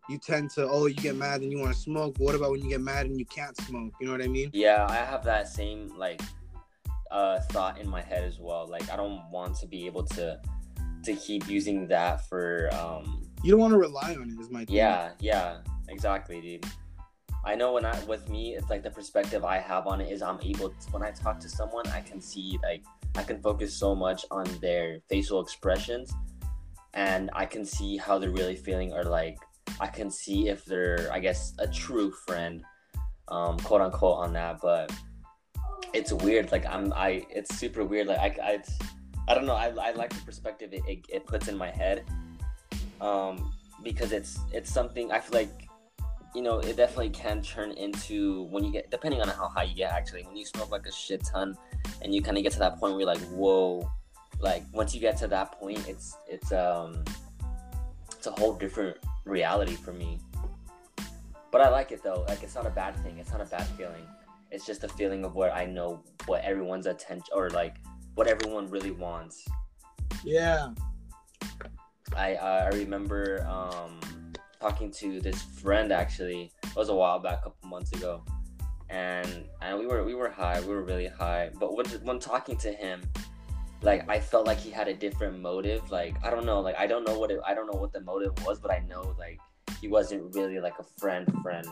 you 0.09 0.17
tend 0.19 0.49
to 0.53 0.67
oh 0.67 0.87
you 0.87 0.95
get 0.95 1.17
mad 1.17 1.43
and 1.43 1.53
you 1.53 1.59
want 1.59 1.75
to 1.75 1.79
smoke. 1.79 2.15
What 2.19 2.35
about 2.35 2.53
when 2.53 2.63
you 2.63 2.71
get 2.71 2.81
mad 2.81 3.05
and 3.05 3.19
you 3.19 3.27
can't 3.27 3.55
smoke? 3.59 3.93
You 4.01 4.07
know 4.07 4.13
what 4.13 4.23
I 4.23 4.29
mean? 4.29 4.49
Yeah, 4.55 4.87
I 4.89 4.97
have 4.97 5.23
that 5.25 5.49
same 5.49 5.93
like 5.99 6.23
uh 7.11 7.41
thought 7.51 7.79
in 7.79 7.89
my 7.91 8.01
head 8.01 8.25
as 8.25 8.39
well. 8.39 8.67
Like 8.67 8.91
I 8.91 8.97
don't 8.97 9.21
want 9.31 9.57
to 9.57 9.67
be 9.67 9.85
able 9.85 10.05
to 10.05 10.41
to 11.05 11.15
keep 11.17 11.47
using 11.49 11.87
that 11.89 12.27
for 12.29 12.71
um 12.73 13.29
You 13.43 13.51
don't 13.51 13.61
want 13.61 13.73
to 13.75 13.79
rely 13.79 14.15
on 14.19 14.31
it. 14.31 14.41
Is 14.41 14.51
my 14.51 14.65
thing. 14.65 14.77
yeah, 14.77 15.11
yeah, 15.21 15.59
exactly, 15.89 16.41
dude. 16.41 16.67
I 17.47 17.55
know 17.55 17.75
when 17.75 17.85
I 17.85 18.03
with 18.05 18.29
me, 18.31 18.55
it's 18.57 18.71
like 18.71 18.83
the 18.83 18.91
perspective 18.91 19.45
I 19.45 19.59
have 19.59 19.87
on 19.87 20.01
it 20.01 20.11
is 20.11 20.23
I'm 20.23 20.41
able 20.41 20.71
to, 20.71 20.91
when 20.93 21.03
I 21.03 21.11
talk 21.11 21.39
to 21.41 21.49
someone, 21.49 21.87
I 21.89 22.01
can 22.01 22.21
see 22.21 22.59
like 22.63 22.83
I 23.17 23.23
can 23.23 23.41
focus 23.43 23.75
so 23.75 23.95
much 23.95 24.25
on 24.31 24.47
their 24.61 25.01
facial 25.11 25.43
expressions, 25.43 26.13
and 26.95 27.31
I 27.35 27.45
can 27.45 27.65
see 27.65 27.99
how 27.99 28.19
they're 28.19 28.31
really 28.31 28.57
feeling, 28.57 28.95
or 28.95 29.05
like 29.05 29.37
I 29.79 29.89
can 29.89 30.11
see 30.11 30.49
if 30.49 30.65
they're 30.65 31.11
I 31.13 31.19
guess 31.19 31.53
a 31.59 31.69
true 31.69 32.11
friend, 32.27 32.65
um, 33.29 33.59
quote 33.59 33.83
unquote, 33.83 34.19
on 34.19 34.33
that. 34.33 34.61
But 34.63 34.91
it's 35.93 36.13
weird. 36.13 36.51
Like 36.51 36.65
I'm 36.65 36.95
I 36.95 37.27
it's 37.29 37.55
super 37.57 37.85
weird. 37.85 38.07
Like 38.07 38.39
I 38.39 38.53
I, 38.53 38.63
I 39.29 39.35
don't 39.35 39.45
know. 39.45 39.55
I, 39.55 39.69
I 39.69 39.91
like 39.93 40.15
the 40.15 40.25
perspective 40.25 40.73
it, 40.73 40.83
it, 40.89 41.05
it 41.11 41.27
puts 41.27 41.49
in 41.49 41.59
my 41.59 41.71
head, 41.71 42.05
um, 43.03 43.53
because 43.83 44.13
it's 44.13 44.39
it's 44.51 44.73
something 44.73 45.13
I 45.13 45.21
feel 45.21 45.39
like 45.41 45.69
you 46.35 46.43
know, 46.43 46.59
it 46.59 46.77
definitely 46.77 47.11
can 47.11 47.43
turn 47.43 47.71
into 47.73 48.45
when 48.45 48.65
you 48.65 48.73
get, 48.73 48.91
depending 48.91 49.21
on 49.21 49.29
how 49.29 49.49
high 49.49 49.63
you 49.65 49.75
get, 49.75 49.93
actually, 49.93 50.25
when 50.25 50.37
you 50.37 50.45
smoke 50.45 50.71
like 50.71 50.87
a 50.87 50.93
shit 50.93 51.25
ton, 51.25 51.57
and 52.03 52.15
you 52.15 52.23
kind 52.23 52.37
of 52.37 52.43
get 52.43 52.53
to 52.53 52.59
that 52.59 52.79
point 52.79 52.95
where 52.95 53.03
you're 53.03 53.07
like, 53.07 53.23
whoa, 53.31 53.89
like 54.41 54.65
once 54.73 54.95
you 54.95 55.01
get 55.01 55.17
to 55.19 55.29
that 55.29 55.53
point, 55.53 55.87
it's 55.89 56.17
it's 56.29 56.53
um, 56.53 57.05
it's 58.13 58.27
a 58.27 58.33
whole 58.33 58.55
different 58.55 58.97
reality 59.25 59.75
for 59.75 59.93
me. 59.93 60.19
But 61.51 61.61
I 61.61 61.69
like 61.69 61.93
it 61.93 62.03
though. 62.03 62.25
Like 62.29 62.43
it's 62.43 62.55
not 62.55 62.67
a 62.67 62.71
bad 62.71 62.97
thing. 62.97 63.19
It's 63.19 63.31
not 63.31 63.41
a 63.41 63.45
bad 63.47 63.67
feeling. 63.69 64.07
It's 64.51 64.67
just 64.67 64.85
a 64.85 64.89
feeling 64.89 65.25
of 65.25 65.35
where 65.35 65.53
I 65.53 65.67
know 65.67 66.03
what 66.27 66.43
everyone's 66.43 66.87
attention 66.87 67.27
or 67.33 67.51
like 67.51 67.77
what 68.17 68.27
everyone 68.27 68.69
really 68.69 68.91
wants. 68.91 69.47
Yeah. 70.25 70.71
I 72.17 72.35
uh, 72.35 72.71
I 72.73 72.77
remember 72.77 73.47
um, 73.49 74.01
talking 74.64 74.90
to 74.90 75.20
this 75.20 75.43
friend 75.43 75.93
actually. 75.93 76.50
It 76.64 76.75
was 76.76 76.88
a 76.88 76.94
while 76.94 77.19
back, 77.19 77.40
a 77.40 77.43
couple 77.50 77.69
months 77.69 77.93
ago, 77.93 78.25
and 78.88 79.28
and 79.61 79.78
we 79.78 79.87
were 79.87 80.02
we 80.05 80.14
were 80.14 80.31
high. 80.31 80.58
We 80.61 80.69
were 80.76 80.82
really 80.93 81.08
high. 81.08 81.50
But 81.61 81.76
when 81.76 81.87
when 82.08 82.19
talking 82.19 82.56
to 82.66 82.72
him, 82.72 83.02
like 83.82 84.08
I 84.08 84.19
felt 84.20 84.46
like 84.46 84.58
he 84.66 84.70
had 84.70 84.88
a 84.88 84.94
different 84.94 85.34
motive. 85.40 85.82
Like 85.90 86.14
I 86.26 86.31
don't 86.31 86.46
know. 86.46 86.61
Like 86.69 86.76
I 86.78 86.87
don't 86.87 87.05
know 87.08 87.19
what 87.19 87.31
it, 87.31 87.40
I 87.46 87.52
don't 87.55 87.69
know 87.70 87.78
what 87.78 87.93
the 87.93 88.00
motive 88.00 88.32
was, 88.46 88.58
but 88.58 88.70
I 88.70 88.81
know 88.88 89.14
like 89.19 89.38
he 89.81 89.88
wasn't 89.88 90.34
really 90.34 90.58
like 90.61 90.78
a 90.78 90.87
friend 91.00 91.26
friend. 91.43 91.66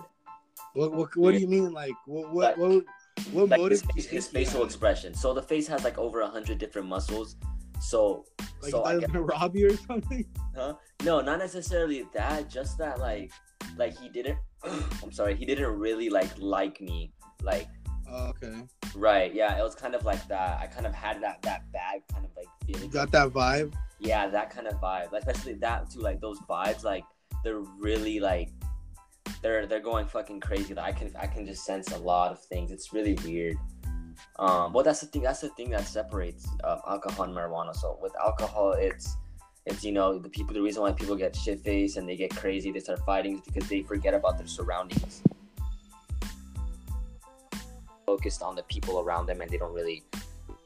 What 0.75 0.93
what, 0.93 1.17
what 1.17 1.33
do 1.33 1.39
you 1.39 1.49
mean? 1.49 1.73
Like 1.73 1.95
what 2.07 2.31
what 2.33 2.59
what, 2.59 2.85
what 3.33 3.49
Like 3.49 3.61
motive? 3.61 3.81
his, 3.81 3.83
do 3.83 3.89
you 3.97 4.03
face, 4.03 4.11
his 4.11 4.29
facial 4.29 4.65
expression. 4.65 5.15
So 5.15 5.33
the 5.33 5.43
face 5.53 5.67
has 5.69 5.83
like 5.83 5.97
over 5.97 6.21
a 6.21 6.29
hundred 6.29 6.59
different 6.59 6.89
muscles. 6.89 7.37
So 7.81 8.25
Like 8.63 8.71
so 8.73 8.85
he 8.85 8.91
I 8.91 8.95
was 8.95 9.01
guess, 9.01 9.11
gonna 9.13 9.25
rob 9.25 9.57
you 9.57 9.71
or 9.73 9.77
something? 9.77 10.25
huh? 10.55 10.75
No, 11.05 11.21
not 11.21 11.39
necessarily 11.39 12.07
that. 12.15 12.49
Just 12.51 12.79
that 12.79 12.99
like 13.01 13.33
like 13.77 13.97
he 13.99 14.09
didn't. 14.09 14.39
I'm 15.03 15.13
sorry. 15.13 15.35
He 15.35 15.45
didn't 15.45 15.79
really 15.79 16.09
like 16.11 16.31
like 16.39 16.81
me. 16.81 17.13
Like 17.43 17.69
Oh, 18.09 18.27
okay. 18.31 18.63
right. 18.95 19.35
Yeah. 19.35 19.59
It 19.59 19.63
was 19.63 19.75
kind 19.75 19.95
of 19.95 20.05
like 20.05 20.27
that. 20.29 20.61
I 20.61 20.67
kind 20.67 20.87
of 20.87 20.95
had 20.95 21.23
that 21.23 21.41
that 21.43 21.71
bad 21.73 22.03
kind 22.13 22.25
of 22.25 22.31
like 22.37 22.47
You 22.67 22.75
feeling. 22.75 22.91
got 22.91 23.11
that 23.13 23.29
vibe? 23.31 23.73
yeah 24.05 24.27
that 24.27 24.51
kind 24.51 24.67
of 24.67 24.75
vibe 24.81 25.13
especially 25.13 25.55
that 25.55 25.89
too 25.89 26.01
like 26.01 26.21
those 26.21 26.37
vibes 26.51 26.83
like 26.83 27.05
they're 27.45 27.61
really 27.79 28.19
like 28.19 28.51
they're 29.43 29.65
they're 29.65 29.79
going 29.93 30.07
fucking 30.09 30.41
crazy 30.41 30.75
like 30.75 30.87
i 30.87 30.99
can 30.99 31.15
i 31.21 31.25
can 31.25 31.47
just 31.47 31.65
sense 31.65 31.93
a 31.93 31.99
lot 31.99 32.33
of 32.33 32.41
things 32.47 32.73
it's 32.73 32.93
really 32.93 33.15
weird 33.25 33.57
um 34.41 34.73
well 34.73 34.83
that's 34.83 34.99
the 35.03 35.07
thing 35.07 35.23
that's 35.23 35.41
the 35.41 35.51
thing 35.51 35.71
that 35.71 35.87
separates 35.87 36.49
uh, 36.65 36.79
alcohol 36.89 37.27
and 37.27 37.33
marijuana 37.37 37.73
so 37.77 37.97
with 38.03 38.13
alcohol 38.21 38.73
it's 38.73 39.17
it's 39.67 39.85
you 39.85 39.93
know 39.93 40.19
the 40.19 40.29
people 40.29 40.55
the 40.55 40.61
reason 40.61 40.83
why 40.83 40.93
people 40.93 41.17
get 41.17 41.35
shit 41.35 41.61
faced 41.61 41.97
and 41.97 42.09
they 42.09 42.17
get 42.17 42.35
crazy 42.35 42.73
they 42.73 42.81
start 42.81 42.99
fighting 43.07 43.37
is 43.37 43.41
because 43.43 43.69
they 43.69 43.83
forget 43.83 44.15
about 44.15 44.37
their 44.37 44.47
surroundings 44.47 45.23
focused 48.05 48.43
on 48.43 48.55
the 48.57 48.63
people 48.65 49.01
around 49.01 49.27
them 49.27 49.41
and 49.41 49.51
they 49.51 49.57
don't 49.57 49.73
really 49.73 50.03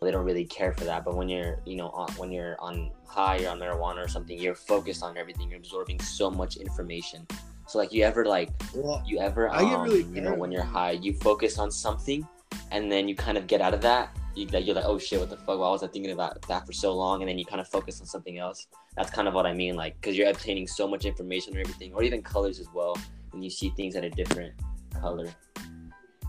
they 0.02 0.10
don't 0.10 0.24
really 0.24 0.44
care 0.44 0.72
for 0.72 0.84
that. 0.84 1.04
But 1.04 1.16
when 1.16 1.28
you're, 1.28 1.60
you 1.64 1.76
know, 1.76 1.88
on, 1.88 2.10
when 2.12 2.30
you're 2.30 2.56
on 2.60 2.90
high 3.06 3.42
or 3.44 3.50
on 3.50 3.58
marijuana 3.58 4.04
or 4.04 4.08
something, 4.08 4.38
you're 4.38 4.54
focused 4.54 5.02
on 5.02 5.16
everything. 5.16 5.50
You're 5.50 5.58
absorbing 5.58 6.00
so 6.00 6.30
much 6.30 6.56
information. 6.56 7.26
So 7.66 7.78
like, 7.78 7.92
you 7.92 8.04
ever 8.04 8.24
like, 8.24 8.50
Well, 8.74 9.02
you 9.06 9.18
ever, 9.18 9.50
I 9.50 9.62
get 9.64 9.74
um, 9.74 9.84
really 9.84 10.02
you 10.02 10.20
know, 10.20 10.34
when 10.34 10.52
you're 10.52 10.62
high, 10.62 10.92
you 10.92 11.14
focus 11.14 11.58
on 11.58 11.70
something, 11.70 12.26
and 12.70 12.92
then 12.92 13.08
you 13.08 13.16
kind 13.16 13.38
of 13.38 13.46
get 13.46 13.60
out 13.60 13.74
of 13.74 13.80
that. 13.82 14.16
You, 14.36 14.46
like, 14.48 14.66
you're 14.66 14.74
like, 14.74 14.84
oh 14.84 14.98
shit, 14.98 15.18
what 15.18 15.30
the 15.30 15.36
fuck? 15.36 15.58
Why 15.58 15.70
was 15.70 15.82
I 15.82 15.86
thinking 15.86 16.12
about 16.12 16.42
that 16.42 16.66
for 16.66 16.72
so 16.72 16.94
long? 16.94 17.22
And 17.22 17.28
then 17.28 17.38
you 17.38 17.46
kind 17.46 17.60
of 17.60 17.68
focus 17.68 18.00
on 18.02 18.06
something 18.06 18.38
else. 18.38 18.66
That's 18.94 19.10
kind 19.10 19.26
of 19.26 19.34
what 19.34 19.46
I 19.46 19.54
mean, 19.54 19.76
like, 19.76 19.98
because 19.98 20.16
you're 20.16 20.28
obtaining 20.28 20.66
so 20.66 20.86
much 20.86 21.06
information 21.06 21.56
or 21.56 21.60
everything, 21.60 21.94
or 21.94 22.02
even 22.02 22.22
colors 22.22 22.60
as 22.60 22.68
well, 22.74 22.98
and 23.32 23.42
you 23.42 23.48
see 23.50 23.70
things 23.70 23.96
at 23.96 24.04
a 24.04 24.10
different 24.10 24.52
color, 25.00 25.28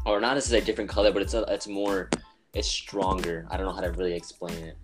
or 0.06 0.22
not 0.22 0.36
necessarily 0.36 0.64
a 0.64 0.66
different 0.66 0.90
color, 0.90 1.12
but 1.12 1.22
it's 1.22 1.34
a, 1.34 1.44
it's 1.50 1.68
more, 1.68 2.10
it's 2.54 2.68
stronger. 2.68 3.46
I 3.52 3.58
don't 3.58 3.66
know 3.66 3.74
how 3.74 3.82
to 3.82 3.92
really 3.92 4.14
explain 4.14 4.58
it 4.64 4.78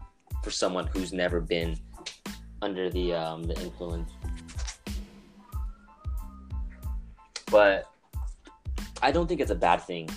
for 0.43 0.51
someone 0.51 0.87
who's 0.87 1.13
never 1.13 1.39
been 1.39 1.77
under 2.61 2.89
the 2.89 3.13
um 3.13 3.43
the 3.43 3.59
influence. 3.61 4.11
But 7.51 7.89
I 9.01 9.11
don't 9.11 9.27
think 9.27 9.41
it's 9.41 9.51
a 9.51 9.55
bad 9.55 9.81
thing. 9.81 10.09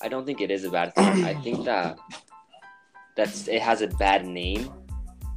I 0.00 0.08
don't 0.08 0.24
think 0.24 0.40
it 0.40 0.50
is 0.50 0.64
a 0.64 0.70
bad 0.70 0.94
thing. 0.94 1.24
I 1.24 1.34
think 1.34 1.64
that 1.64 1.98
that's 3.16 3.48
it 3.48 3.62
has 3.62 3.82
a 3.82 3.88
bad 3.88 4.26
name. 4.26 4.72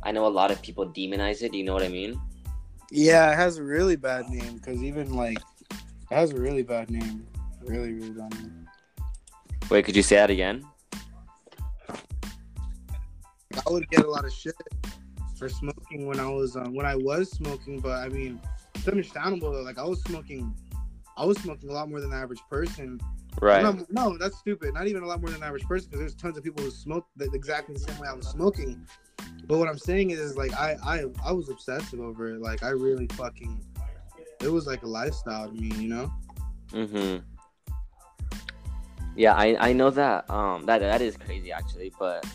I 0.03 0.11
know 0.11 0.25
a 0.25 0.29
lot 0.29 0.51
of 0.51 0.61
people 0.61 0.87
demonize 0.87 1.41
it. 1.41 1.51
Do 1.51 1.57
you 1.57 1.63
know 1.63 1.73
what 1.73 1.83
I 1.83 1.89
mean? 1.89 2.19
yeah, 2.91 3.31
it 3.31 3.35
has 3.35 3.57
a 3.57 3.63
really 3.63 3.95
bad 3.95 4.29
name 4.29 4.57
because 4.57 4.83
even 4.83 5.13
like 5.13 5.39
it 5.69 6.15
has 6.15 6.31
a 6.31 6.39
really 6.39 6.61
bad 6.61 6.91
name. 6.91 7.25
Really, 7.63 7.93
really 7.93 8.11
bad 8.11 8.33
name. 8.33 8.67
Wait, 9.69 9.85
could 9.85 9.95
you 9.95 10.03
say 10.03 10.17
that 10.17 10.29
again? 10.29 10.65
I 13.55 13.69
would 13.69 13.89
get 13.89 14.03
a 14.03 14.09
lot 14.09 14.25
of 14.25 14.33
shit 14.33 14.55
for 15.37 15.47
smoking 15.47 16.05
when 16.05 16.19
I 16.19 16.29
was 16.29 16.57
um, 16.57 16.75
when 16.75 16.85
I 16.85 16.95
was 16.95 17.31
smoking, 17.31 17.79
but 17.79 17.99
I 17.99 18.09
mean, 18.09 18.41
it's 18.75 18.87
understandable. 18.87 19.53
Though. 19.53 19.61
Like 19.61 19.77
I 19.77 19.85
was 19.85 20.01
smoking, 20.03 20.53
I 21.17 21.25
was 21.25 21.37
smoking 21.39 21.69
a 21.69 21.73
lot 21.73 21.89
more 21.89 22.01
than 22.01 22.09
the 22.09 22.17
average 22.17 22.41
person. 22.49 22.99
No, 23.63 23.85
no, 23.89 24.17
that's 24.17 24.37
stupid. 24.37 24.73
Not 24.73 24.87
even 24.87 25.03
a 25.03 25.07
lot 25.07 25.21
more 25.21 25.29
than 25.29 25.39
the 25.39 25.45
average 25.45 25.63
person 25.63 25.89
because 25.89 25.99
there's 25.99 26.15
tons 26.15 26.37
of 26.37 26.43
people 26.43 26.63
who 26.63 26.71
smoke 26.71 27.07
the, 27.15 27.29
exactly 27.33 27.73
the 27.73 27.79
same 27.79 27.97
way 27.99 28.07
I 28.07 28.13
was 28.13 28.27
smoking. 28.27 28.85
But 29.45 29.57
what 29.57 29.67
I'm 29.67 29.77
saying 29.77 30.11
is, 30.11 30.37
like, 30.37 30.53
I 30.53 30.75
I 30.83 31.03
I 31.25 31.31
was 31.31 31.49
obsessive 31.49 31.99
over 31.99 32.33
it. 32.33 32.41
Like, 32.41 32.63
I 32.63 32.69
really 32.69 33.07
fucking. 33.13 33.63
It 34.41 34.49
was 34.49 34.65
like 34.65 34.83
a 34.83 34.87
lifestyle 34.87 35.47
to 35.47 35.53
me, 35.53 35.75
you 35.75 35.87
know. 35.87 36.11
Mm-hmm. 36.71 37.19
Yeah, 39.15 39.33
I 39.33 39.69
I 39.69 39.73
know 39.73 39.89
that 39.89 40.29
um 40.29 40.65
that 40.65 40.79
that 40.79 41.01
is 41.01 41.17
crazy 41.17 41.51
actually, 41.51 41.91
but 41.99 42.25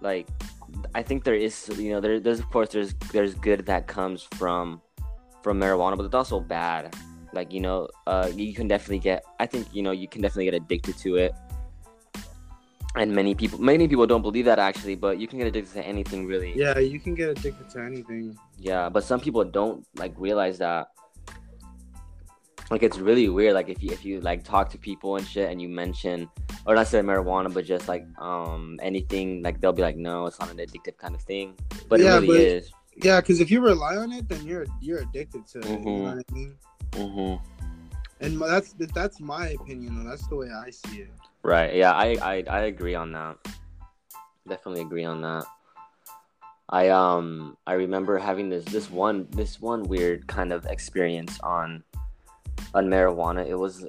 like 0.00 0.28
I 0.94 1.02
think 1.02 1.24
there 1.24 1.34
is 1.34 1.68
you 1.76 1.90
know 1.90 2.00
there 2.00 2.20
there's 2.20 2.38
of 2.40 2.48
course 2.50 2.70
there's 2.70 2.94
there's 3.12 3.34
good 3.34 3.66
that 3.66 3.86
comes 3.86 4.22
from 4.22 4.80
from 5.42 5.60
marijuana, 5.60 5.96
but 5.96 6.04
it's 6.04 6.14
also 6.14 6.40
bad. 6.40 6.94
Like 7.32 7.52
you 7.52 7.60
know, 7.60 7.88
uh, 8.06 8.30
you 8.34 8.54
can 8.54 8.68
definitely 8.68 9.00
get. 9.00 9.22
I 9.38 9.46
think 9.46 9.68
you 9.72 9.82
know 9.82 9.90
you 9.90 10.08
can 10.08 10.22
definitely 10.22 10.46
get 10.46 10.54
addicted 10.54 10.96
to 10.98 11.16
it, 11.16 11.34
and 12.96 13.14
many 13.14 13.34
people 13.34 13.58
many 13.60 13.86
people 13.88 14.06
don't 14.06 14.22
believe 14.22 14.46
that 14.46 14.58
actually, 14.58 14.96
but 14.96 15.18
you 15.18 15.26
can 15.28 15.38
get 15.38 15.46
addicted 15.46 15.72
to 15.74 15.86
anything 15.86 16.26
really. 16.26 16.52
Yeah, 16.56 16.78
you 16.78 16.98
can 16.98 17.14
get 17.14 17.30
addicted 17.30 17.68
to 17.70 17.80
anything. 17.82 18.36
Yeah, 18.58 18.88
but 18.88 19.04
some 19.04 19.20
people 19.20 19.44
don't 19.44 19.86
like 19.96 20.14
realize 20.16 20.58
that. 20.58 20.88
Like 22.70 22.82
it's 22.82 22.98
really 22.98 23.28
weird. 23.28 23.54
Like 23.54 23.68
if 23.68 23.82
you 23.82 23.90
if 23.92 24.04
you 24.04 24.20
like 24.20 24.44
talk 24.44 24.70
to 24.70 24.78
people 24.78 25.16
and 25.16 25.26
shit, 25.26 25.50
and 25.50 25.60
you 25.60 25.68
mention 25.68 26.28
or 26.66 26.74
not 26.74 26.86
say 26.86 27.00
marijuana, 27.00 27.52
but 27.52 27.64
just 27.64 27.88
like 27.88 28.04
um 28.18 28.78
anything, 28.82 29.42
like 29.42 29.60
they'll 29.60 29.72
be 29.72 29.82
like, 29.82 29.96
no, 29.96 30.26
it's 30.26 30.38
not 30.38 30.50
an 30.50 30.58
addictive 30.58 30.96
kind 30.98 31.14
of 31.14 31.22
thing, 31.22 31.54
but 31.88 32.00
Yeah, 32.00 32.16
it 32.16 32.20
really 32.22 32.26
but- 32.26 32.40
is. 32.40 32.72
Yeah, 33.00 33.20
because 33.20 33.38
if 33.40 33.48
you 33.48 33.60
rely 33.60 33.94
on 33.96 34.10
it, 34.12 34.28
then 34.28 34.44
you're 34.44 34.66
you're 34.80 34.98
addicted 34.98 35.46
to 35.52 35.58
it. 35.60 35.66
You 35.66 35.78
know 35.78 35.84
Mhm. 35.84 36.02
what 36.16 36.24
I 36.28 36.34
mean? 36.34 36.54
Mm-hmm. 36.92 37.44
And 38.20 38.40
that's 38.40 38.72
that's 38.72 39.20
my 39.20 39.48
opinion. 39.50 40.02
Though. 40.02 40.10
That's 40.10 40.26
the 40.26 40.36
way 40.36 40.48
I 40.50 40.70
see 40.70 41.02
it. 41.02 41.10
Right. 41.42 41.74
Yeah, 41.74 41.92
I, 41.92 42.16
I 42.20 42.44
I 42.48 42.60
agree 42.62 42.94
on 42.94 43.12
that. 43.12 43.36
Definitely 44.46 44.82
agree 44.82 45.04
on 45.04 45.22
that. 45.22 45.44
I 46.70 46.88
um 46.88 47.56
I 47.66 47.74
remember 47.74 48.18
having 48.18 48.50
this 48.50 48.64
this 48.64 48.90
one 48.90 49.28
this 49.30 49.60
one 49.60 49.84
weird 49.84 50.26
kind 50.26 50.52
of 50.52 50.66
experience 50.66 51.38
on 51.40 51.82
on 52.74 52.88
marijuana. 52.88 53.46
It 53.46 53.54
was 53.54 53.86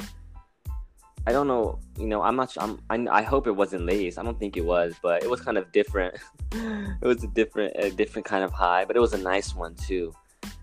I 1.27 1.31
don't 1.31 1.47
know, 1.47 1.79
you 1.97 2.07
know, 2.07 2.21
I'm 2.21 2.35
not 2.35 2.51
sure, 2.51 2.63
I'm 2.63 2.79
I, 2.89 3.19
I 3.19 3.21
hope 3.21 3.47
it 3.47 3.51
wasn't 3.51 3.85
lace. 3.85 4.17
I 4.17 4.23
don't 4.23 4.39
think 4.39 4.55
it 4.55 4.65
was, 4.65 4.95
but 5.01 5.23
it 5.23 5.29
was 5.29 5.41
kind 5.41 5.57
of 5.57 5.71
different. 5.71 6.15
it 6.51 7.05
was 7.05 7.23
a 7.23 7.27
different 7.27 7.73
a 7.75 7.89
different 7.91 8.25
kind 8.25 8.43
of 8.43 8.53
high, 8.53 8.85
but 8.85 8.95
it 8.95 8.99
was 8.99 9.13
a 9.13 9.17
nice 9.17 9.53
one 9.53 9.75
too. 9.75 10.13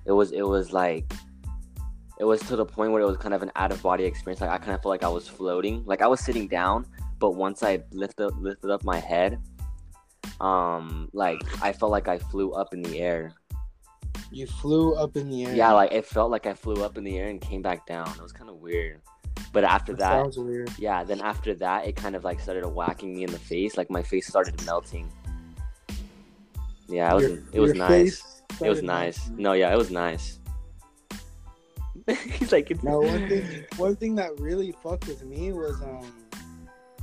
It 0.07 0.13
was 0.13 0.33
it 0.33 0.47
was 0.47 0.73
like 0.73 1.13
it 2.19 2.25
was 2.25 2.41
to 2.43 2.57
the 2.57 2.65
point 2.65 2.93
where 2.93 3.03
it 3.03 3.07
was 3.07 3.17
kind 3.17 3.35
of 3.35 3.43
an 3.43 3.53
out 3.57 3.73
of 3.73 3.83
body 3.83 4.05
experience. 4.05 4.41
Like 4.41 4.51
I 4.51 4.59
kind 4.59 4.73
of 4.73 4.83
felt 4.83 4.91
like 4.91 5.05
I 5.05 5.09
was 5.09 5.29
floating. 5.29 5.85
Like 5.85 6.03
I 6.03 6.07
was 6.07 6.21
sitting 6.21 6.49
down, 6.49 6.87
but 7.19 7.33
once 7.33 7.63
I 7.63 7.83
lifted 7.93 8.31
lifted 8.39 8.71
up 8.71 8.85
my 8.85 8.99
head, 8.99 9.39
um, 10.41 11.09
like 11.13 11.41
I 11.63 11.73
felt 11.73 11.93
like 11.93 12.09
I 12.09 12.19
flew 12.19 12.53
up 12.53 12.73
in 12.73 12.83
the 12.83 13.01
air. 13.01 13.33
You 14.31 14.47
flew 14.47 14.95
up 14.95 15.17
in 15.17 15.31
the 15.31 15.45
air. 15.45 15.55
Yeah, 15.55 15.73
like 15.73 15.93
it 15.93 16.07
felt 16.07 16.31
like 16.31 16.47
I 16.47 16.55
flew 16.55 16.83
up 16.83 16.97
in 16.97 17.05
the 17.05 17.19
air 17.19 17.29
and 17.29 17.41
came 17.41 17.63
back 17.63 17.87
down. 17.87 18.09
It 18.09 18.23
was 18.23 18.33
kind 18.33 18.51
of 18.51 18.57
weird. 18.57 19.01
But 19.53 19.65
after 19.65 19.95
that 19.95 20.33
that, 20.33 20.75
yeah, 20.79 21.05
then 21.05 21.21
after 21.21 21.55
that, 21.57 21.87
it 21.87 21.97
kind 21.97 22.17
of 22.17 22.25
like 22.25 22.41
started 22.41 22.67
whacking 22.67 23.15
me 23.15 23.25
in 23.25 23.31
the 23.31 23.39
face. 23.39 23.77
Like 23.77 23.91
my 23.91 24.03
face 24.03 24.27
started 24.27 24.65
melting. 24.65 25.11
Yeah, 26.89 27.11
it 27.13 27.15
was 27.15 27.23
Your- 27.25 27.43
it 27.53 27.61
was 27.61 27.75
nice. 27.75 28.43
It 28.63 28.69
was 28.69 28.83
nice. 28.83 29.27
melting. 29.29 29.43
No, 29.43 29.53
yeah, 29.53 29.73
it 29.73 29.77
was 29.77 29.91
nice. 29.91 30.39
He's 32.39 32.53
like, 32.53 32.71
it's, 32.71 32.83
Now 32.83 33.01
one 33.01 33.29
thing, 33.29 33.65
one 33.77 33.97
thing 33.97 34.15
that 34.17 34.39
really 34.39 34.73
fucked 34.83 35.09
with 35.09 35.25
me 35.25 35.53
was 35.53 35.81
um 35.83 36.13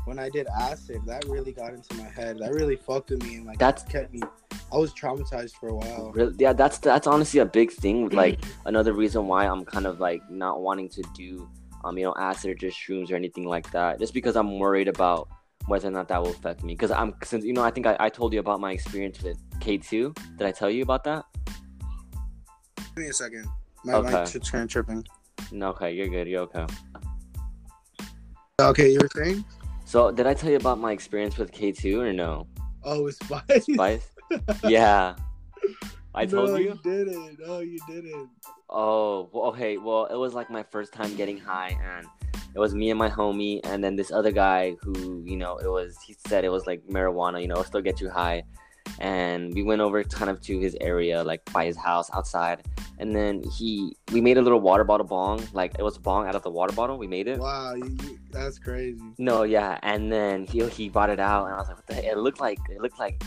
when 0.05 0.19
I 0.19 0.29
did 0.29 0.47
acid. 0.47 1.01
That 1.05 1.25
really 1.25 1.51
got 1.51 1.73
into 1.73 1.95
my 1.95 2.07
head. 2.09 2.37
That 2.39 2.51
really 2.53 2.75
fucked 2.75 3.09
with 3.09 3.23
me 3.23 3.35
and 3.35 3.45
like 3.45 3.59
That's- 3.59 3.83
kept 3.83 4.13
me. 4.13 4.21
I 4.71 4.77
was 4.77 4.91
traumatized 4.93 5.53
for 5.59 5.69
a 5.69 5.75
while. 5.75 6.11
Really, 6.13 6.33
yeah, 6.39 6.51
that's 6.51 6.79
that's 6.79 7.05
honestly 7.05 7.39
a 7.39 7.45
big 7.45 7.71
thing. 7.71 8.09
Like 8.09 8.39
another 8.65 8.93
reason 8.93 9.27
why 9.27 9.45
I'm 9.45 9.63
kind 9.65 9.85
of 9.85 9.99
like 9.99 10.27
not 10.31 10.61
wanting 10.61 10.89
to 10.89 11.03
do, 11.13 11.47
um, 11.83 11.95
you 11.97 12.05
know, 12.05 12.15
acid 12.17 12.51
or 12.51 12.55
just 12.55 12.77
shrooms 12.77 13.11
or 13.11 13.15
anything 13.15 13.45
like 13.45 13.69
that, 13.71 13.99
just 13.99 14.15
because 14.15 14.35
I'm 14.35 14.57
worried 14.57 14.87
about 14.87 15.29
whether 15.67 15.87
or 15.87 15.91
not 15.91 16.07
that 16.07 16.21
will 16.21 16.31
affect 16.31 16.63
me. 16.63 16.73
Because 16.73 16.89
I'm 16.89 17.13
since 17.23 17.45
you 17.45 17.53
know, 17.53 17.63
I 17.63 17.69
think 17.69 17.85
I, 17.85 17.95
I 17.99 18.09
told 18.09 18.33
you 18.33 18.39
about 18.39 18.59
my 18.59 18.71
experience 18.71 19.21
with 19.21 19.37
K2. 19.59 20.37
Did 20.37 20.47
I 20.47 20.51
tell 20.51 20.71
you 20.71 20.81
about 20.81 21.03
that? 21.03 21.25
Give 22.95 22.97
me 22.97 23.07
a 23.09 23.13
second. 23.13 23.47
My 23.85 23.93
Okay. 23.95 24.11
mic 24.11 24.27
should 24.27 24.43
turn 24.43 24.67
tripping. 24.67 25.05
No, 25.51 25.69
okay, 25.69 25.93
you're 25.93 26.07
good. 26.07 26.27
You're 26.27 26.41
okay. 26.43 26.65
Okay, 28.59 28.91
you 28.91 28.99
were 29.01 29.09
saying? 29.13 29.43
So 29.85 30.11
did 30.11 30.25
I 30.27 30.33
tell 30.33 30.49
you 30.49 30.55
about 30.57 30.79
my 30.79 30.91
experience 30.91 31.37
with 31.37 31.51
K2 31.51 31.99
or 31.99 32.13
no? 32.13 32.47
Oh, 32.83 33.07
it's 33.07 33.17
spice. 33.19 33.65
Spice? 33.65 34.09
yeah. 34.63 35.15
I 36.15 36.25
told 36.25 36.51
no, 36.51 36.55
you. 36.57 36.69
you 36.69 36.79
didn't. 36.83 37.39
No, 37.45 37.59
you 37.59 37.79
didn't. 37.87 38.29
Oh, 38.69 39.29
well, 39.33 39.45
okay. 39.45 39.77
Well, 39.77 40.05
it 40.05 40.15
was 40.15 40.33
like 40.33 40.49
my 40.49 40.63
first 40.63 40.93
time 40.93 41.15
getting 41.15 41.37
high, 41.37 41.77
and 41.83 42.07
it 42.55 42.59
was 42.59 42.73
me 42.75 42.89
and 42.89 42.99
my 42.99 43.09
homie, 43.09 43.59
and 43.63 43.83
then 43.83 43.95
this 43.95 44.11
other 44.11 44.31
guy 44.31 44.75
who, 44.81 45.23
you 45.25 45.37
know, 45.37 45.57
it 45.57 45.67
was 45.67 45.97
he 46.05 46.15
said 46.27 46.45
it 46.45 46.49
was 46.49 46.65
like 46.67 46.83
marijuana, 46.87 47.41
you 47.41 47.47
know, 47.47 47.53
it'll 47.53 47.63
still 47.65 47.81
get 47.81 47.99
you 47.99 48.09
high. 48.09 48.43
And 48.99 49.53
we 49.53 49.63
went 49.63 49.81
over 49.81 50.03
kind 50.03 50.29
of 50.29 50.39
to 50.41 50.59
his 50.59 50.77
area, 50.79 51.23
like 51.23 51.41
by 51.51 51.65
his 51.65 51.75
house 51.75 52.09
outside, 52.13 52.63
and 52.99 53.15
then 53.15 53.43
he 53.57 53.97
we 54.11 54.21
made 54.21 54.37
a 54.37 54.41
little 54.41 54.61
water 54.61 54.83
bottle 54.83 55.05
bong, 55.07 55.45
like 55.51 55.75
it 55.79 55.83
was 55.83 55.97
a 55.97 55.99
bong 55.99 56.27
out 56.27 56.35
of 56.35 56.43
the 56.43 56.49
water 56.49 56.73
bottle. 56.73 56.97
We 56.97 57.07
made 57.07 57.27
it. 57.27 57.39
Wow, 57.39 57.73
you, 57.73 57.97
that's 58.31 58.59
crazy. 58.59 59.01
No, 59.17 59.43
yeah, 59.43 59.79
and 59.83 60.11
then 60.11 60.45
he 60.45 60.67
he 60.69 60.89
brought 60.89 61.09
it 61.09 61.19
out, 61.19 61.45
and 61.45 61.55
I 61.55 61.57
was 61.57 61.67
like, 61.67 61.77
what 61.77 61.87
the 61.87 61.95
heck? 61.95 62.05
It 62.05 62.17
looked 62.17 62.39
like 62.39 62.59
it 62.69 62.81
looked 62.81 62.99
like 62.99 63.23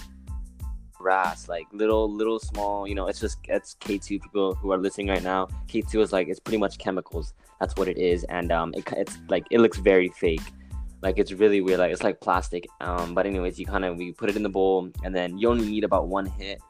grass, 0.94 1.48
like 1.48 1.66
little 1.72 2.10
little 2.10 2.38
small. 2.38 2.86
You 2.86 2.94
know, 2.94 3.08
it's 3.08 3.20
just 3.20 3.38
it's 3.44 3.74
K 3.74 3.98
two 3.98 4.18
people 4.20 4.54
who 4.54 4.72
are 4.72 4.78
listening 4.78 5.08
right 5.08 5.22
now. 5.22 5.48
K 5.68 5.82
two 5.82 6.00
is 6.00 6.12
like 6.12 6.28
it's 6.28 6.40
pretty 6.40 6.58
much 6.58 6.78
chemicals. 6.78 7.34
That's 7.60 7.74
what 7.76 7.88
it 7.88 7.98
is, 7.98 8.24
and 8.24 8.52
um, 8.52 8.72
it, 8.74 8.84
it's 8.96 9.18
like 9.28 9.46
it 9.50 9.60
looks 9.60 9.78
very 9.78 10.08
fake. 10.10 10.42
Like 11.06 11.18
it's 11.18 11.30
really 11.30 11.60
weird. 11.60 11.78
Like 11.78 11.92
it's 11.92 12.02
like 12.02 12.20
plastic. 12.20 12.66
Um, 12.80 13.14
but 13.14 13.26
anyways, 13.26 13.60
you 13.60 13.64
kind 13.66 13.84
of 13.84 13.96
we 13.96 14.10
put 14.10 14.28
it 14.28 14.34
in 14.34 14.42
the 14.42 14.48
bowl, 14.48 14.90
and 15.04 15.14
then 15.14 15.38
you 15.38 15.48
only 15.48 15.64
need 15.64 15.84
about 15.84 16.08
one 16.08 16.26
hit 16.26 16.60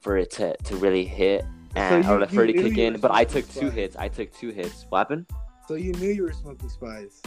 for 0.00 0.16
it 0.16 0.30
to 0.38 0.56
to 0.56 0.76
really 0.76 1.04
hit. 1.04 1.44
And 1.74 2.04
you- 2.04 2.10
or 2.12 2.24
for 2.28 2.44
it 2.44 2.52
to 2.52 2.62
kick 2.62 2.78
in, 2.78 3.00
but 3.00 3.10
I 3.10 3.24
took 3.24 3.48
two 3.52 3.68
hits. 3.68 3.96
I 3.96 4.06
took 4.06 4.32
two 4.32 4.50
hits. 4.50 4.86
What 4.90 4.98
happened? 4.98 5.26
So 5.66 5.74
you 5.74 5.90
knew 5.94 6.10
you 6.10 6.22
were 6.22 6.32
smoking 6.32 6.68
spice. 6.68 7.20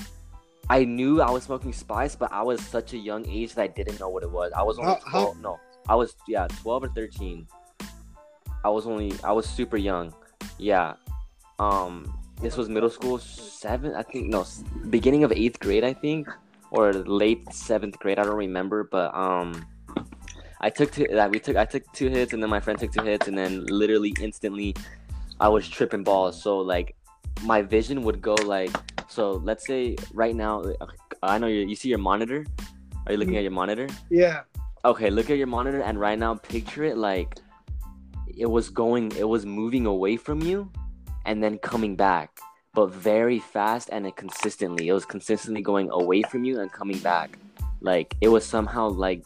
I 0.70 0.86
knew 0.86 1.22
I 1.22 1.30
was 1.30 1.44
smoking 1.44 1.74
spice, 1.74 2.16
but 2.16 2.32
I 2.32 2.42
was 2.44 2.62
such 2.62 2.94
a 2.94 2.98
young 2.98 3.28
age 3.28 3.54
that 3.56 3.64
I 3.64 3.68
didn't 3.68 4.00
know 4.00 4.08
what 4.08 4.24
it 4.24 4.32
was. 4.32 4.54
I 4.56 4.64
was 4.64 4.80
only 4.80 4.94
How- 4.94 5.12
how- 5.12 5.22
12. 5.34 5.42
No, 5.42 5.60
I 5.90 5.96
was, 5.96 6.16
yeah, 6.30 6.48
12 6.62 6.84
or 6.86 6.88
13. 6.88 7.46
I 8.64 8.70
was 8.70 8.88
only, 8.88 9.12
I 9.24 9.34
was 9.34 9.46
super 9.50 9.76
young. 9.76 10.14
Yeah. 10.58 10.94
Um, 11.60 12.18
this 12.42 12.58
was 12.58 12.70
middle 12.70 12.90
school, 12.90 13.20
seven, 13.20 13.94
I 13.94 14.02
think, 14.02 14.28
no, 14.28 14.46
beginning 14.90 15.24
of 15.24 15.32
eighth 15.32 15.60
grade, 15.60 15.84
I 15.84 15.94
think, 15.94 16.28
or 16.72 16.92
late 16.94 17.54
seventh 17.54 18.00
grade. 18.00 18.18
I 18.18 18.24
don't 18.24 18.36
remember, 18.36 18.84
but, 18.84 19.14
um, 19.16 19.66
I 20.60 20.70
took 20.70 20.92
two, 20.92 21.08
that 21.12 21.30
we 21.32 21.40
took, 21.40 21.56
I 21.56 21.66
took 21.66 21.84
two 21.94 22.10
hits 22.10 22.34
and 22.34 22.42
then 22.42 22.50
my 22.50 22.60
friend 22.60 22.80
took 22.80 22.92
two 22.92 23.04
hits 23.04 23.28
and 23.28 23.38
then 23.38 23.66
literally 23.66 24.14
instantly 24.22 24.76
I 25.40 25.50
was 25.50 25.68
tripping 25.68 26.04
balls. 26.04 26.42
So, 26.42 26.60
like, 26.60 26.96
my 27.44 27.62
vision 27.62 28.04
would 28.04 28.22
go 28.22 28.36
like, 28.46 28.72
so 29.08 29.32
let's 29.32 29.66
say 29.66 29.96
right 30.14 30.36
now, 30.36 30.64
I 31.24 31.38
know 31.38 31.48
you, 31.48 31.68
you 31.68 31.76
see 31.76 31.90
your 31.90 31.98
monitor. 31.98 32.46
Are 33.06 33.14
you 33.14 33.18
looking 33.18 33.38
at 33.38 33.44
your 33.44 33.52
monitor? 33.52 33.88
Yeah. 34.10 34.42
Okay, 34.86 35.10
look 35.10 35.30
at 35.30 35.38
your 35.38 35.48
monitor 35.48 35.82
and 35.82 36.00
right 36.00 36.18
now 36.18 36.36
picture 36.36 36.84
it 36.84 36.98
like 36.98 37.40
it 38.36 38.46
was 38.46 38.70
going, 38.70 39.12
it 39.18 39.28
was 39.28 39.46
moving 39.46 39.86
away 39.86 40.18
from 40.18 40.42
you 40.42 40.72
and 41.26 41.44
then 41.44 41.58
coming 41.58 41.96
back, 41.96 42.40
but 42.74 42.88
very 42.88 43.40
fast 43.40 43.90
and 43.92 44.06
it 44.08 44.16
consistently. 44.16 44.88
It 44.88 44.94
was 44.94 45.06
consistently 45.06 45.62
going 45.62 45.90
away 45.92 46.24
from 46.24 46.44
you 46.44 46.60
and 46.60 46.72
coming 46.72 47.00
back. 47.00 47.38
Like 47.82 48.16
it 48.22 48.28
was 48.28 48.46
somehow 48.46 48.90
like 48.90 49.24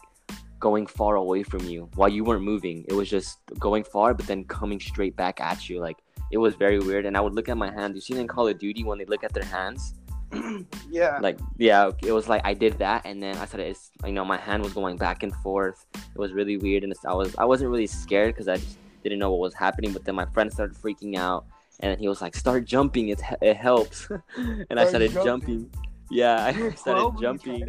going 0.58 0.86
far 0.86 1.16
away 1.16 1.42
from 1.42 1.64
you 1.64 1.88
while 1.94 2.08
you 2.08 2.24
weren't 2.24 2.42
moving. 2.42 2.84
It 2.88 2.94
was 2.94 3.08
just 3.08 3.38
going 3.58 3.84
far, 3.84 4.14
but 4.14 4.26
then 4.26 4.44
coming 4.44 4.80
straight 4.80 5.16
back 5.16 5.40
at 5.40 5.68
you. 5.68 5.80
Like 5.80 5.98
it 6.32 6.38
was 6.38 6.54
very 6.54 6.78
weird. 6.78 7.06
And 7.06 7.16
I 7.16 7.20
would 7.20 7.34
look 7.34 7.48
at 7.48 7.56
my 7.56 7.70
hands. 7.70 7.94
You 7.94 8.00
see 8.00 8.20
in 8.20 8.26
Call 8.26 8.48
of 8.48 8.58
Duty 8.58 8.84
when 8.84 8.98
they 8.98 9.04
look 9.04 9.24
at 9.24 9.32
their 9.32 9.44
hands? 9.44 9.94
Yeah. 10.90 11.18
like 11.20 11.38
yeah 11.58 11.90
it 12.02 12.12
was 12.12 12.28
like 12.28 12.40
i 12.44 12.54
did 12.54 12.78
that 12.78 13.04
and 13.04 13.22
then 13.22 13.36
i 13.36 13.44
said 13.44 13.60
it's 13.60 13.90
you 14.04 14.12
know 14.12 14.24
my 14.24 14.36
hand 14.36 14.62
was 14.62 14.72
going 14.72 14.96
back 14.96 15.22
and 15.22 15.34
forth 15.36 15.84
it 15.94 16.18
was 16.18 16.32
really 16.32 16.56
weird 16.56 16.84
and 16.84 16.92
i 17.06 17.12
was 17.12 17.36
i 17.36 17.44
wasn't 17.44 17.70
really 17.70 17.86
scared 17.86 18.34
because 18.34 18.48
i 18.48 18.56
just 18.56 18.78
didn't 19.02 19.18
know 19.18 19.30
what 19.30 19.40
was 19.40 19.54
happening 19.54 19.92
but 19.92 20.04
then 20.04 20.14
my 20.14 20.24
friend 20.26 20.52
started 20.52 20.76
freaking 20.76 21.16
out 21.16 21.44
and 21.80 22.00
he 22.00 22.08
was 22.08 22.20
like 22.20 22.34
start 22.34 22.64
jumping 22.64 23.08
it, 23.10 23.20
it 23.42 23.56
helps. 23.56 24.08
And 24.70 24.78
i 24.80 24.86
Started 24.86 25.10
started 25.10 25.24
jumping, 25.28 25.70
yeah 26.10 26.44
i 26.46 26.52
started 26.74 27.00
12 27.00 27.14
when 27.14 27.16
you 27.16 27.22
jumping. 27.22 27.68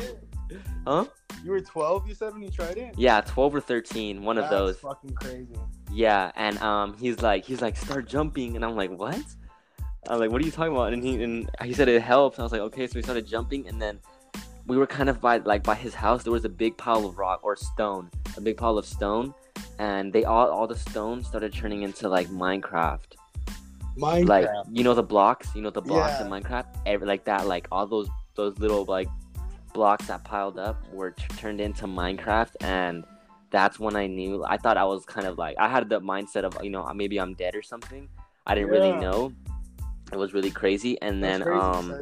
huh? 0.87 1.05
You 1.43 1.51
were 1.51 1.61
12, 1.61 2.07
you 2.07 2.15
said, 2.15 2.33
when 2.33 2.41
you 2.43 2.49
tried 2.49 2.77
it? 2.77 2.93
yeah 2.97 3.21
12 3.21 3.55
or 3.55 3.61
13 3.61 4.23
one 4.23 4.37
of 4.37 4.49
those. 4.49 4.77
fucking 4.79 5.13
crazy. 5.13 5.55
yeah 5.91 6.31
and 6.35 6.57
um 6.59 6.95
he's 6.97 7.21
like 7.21 7.45
he's 7.45 7.61
like 7.61 7.75
start 7.77 8.07
jumping. 8.07 8.55
And 8.55 8.63
i'm 8.65 8.75
like 8.75 8.91
what? 8.91 9.21
I'm 10.09 10.19
like 10.19 10.31
what 10.31 10.41
are 10.41 10.45
you 10.45 10.51
talking 10.51 10.71
about? 10.73 10.93
And 10.93 11.03
he 11.03 11.21
and 11.23 11.49
he 11.63 11.73
said 11.73 11.89
it 11.89 12.01
helps. 12.01 12.39
I 12.39 12.43
was 12.43 12.51
like 12.53 12.61
okay 12.61 12.87
so 12.87 12.93
we 12.95 13.01
started 13.03 13.27
jumping 13.27 13.67
and 13.67 13.81
then 13.81 13.99
we 14.67 14.77
were 14.77 14.87
kind 14.87 15.09
of 15.09 15.19
by 15.21 15.37
like 15.37 15.63
by 15.63 15.75
his 15.75 15.93
house 15.93 16.23
there 16.23 16.31
was 16.31 16.45
a 16.45 16.49
big 16.49 16.77
pile 16.77 17.05
of 17.05 17.17
rock 17.17 17.39
or 17.43 17.55
stone 17.55 18.09
a 18.37 18.41
big 18.41 18.55
pile 18.57 18.77
of 18.77 18.85
stone 18.85 19.33
and 19.79 20.11
they 20.13 20.23
all 20.25 20.49
all 20.49 20.67
the 20.67 20.75
stones 20.75 21.27
started 21.27 21.53
turning 21.53 21.83
into 21.83 22.07
like 22.09 22.27
minecraft 22.27 23.15
Minecraft. 23.97 24.27
like 24.27 24.49
you 24.71 24.83
know 24.83 24.93
the 24.93 25.03
blocks 25.03 25.49
you 25.55 25.61
know 25.61 25.69
the 25.71 25.81
blocks 25.81 26.21
in 26.21 26.27
minecraft 26.27 26.67
Every, 26.85 27.07
like 27.07 27.25
that 27.25 27.47
like 27.47 27.67
all 27.71 27.87
those 27.87 28.07
those 28.35 28.57
little 28.59 28.85
like 28.85 29.07
blocks 29.73 30.07
that 30.07 30.23
piled 30.23 30.57
up 30.57 30.77
were 30.91 31.11
t- 31.11 31.23
turned 31.37 31.61
into 31.61 31.85
Minecraft, 31.85 32.55
and 32.61 33.03
that's 33.51 33.79
when 33.79 33.95
I 33.95 34.07
knew. 34.07 34.43
I 34.43 34.57
thought 34.57 34.75
I 34.75 34.85
was 34.85 35.05
kind 35.05 35.27
of 35.27 35.37
like 35.37 35.55
I 35.59 35.67
had 35.69 35.87
the 35.87 36.01
mindset 36.01 36.43
of 36.43 36.57
you 36.63 36.71
know 36.71 36.83
maybe 36.93 37.19
I'm 37.19 37.33
dead 37.35 37.55
or 37.55 37.61
something. 37.61 38.09
I 38.45 38.55
didn't 38.55 38.69
really 38.69 38.91
know. 38.91 39.33
It 40.11 40.17
was 40.17 40.33
really 40.33 40.51
crazy, 40.51 40.99
and 41.01 41.23
then 41.23 41.47
um 41.47 41.93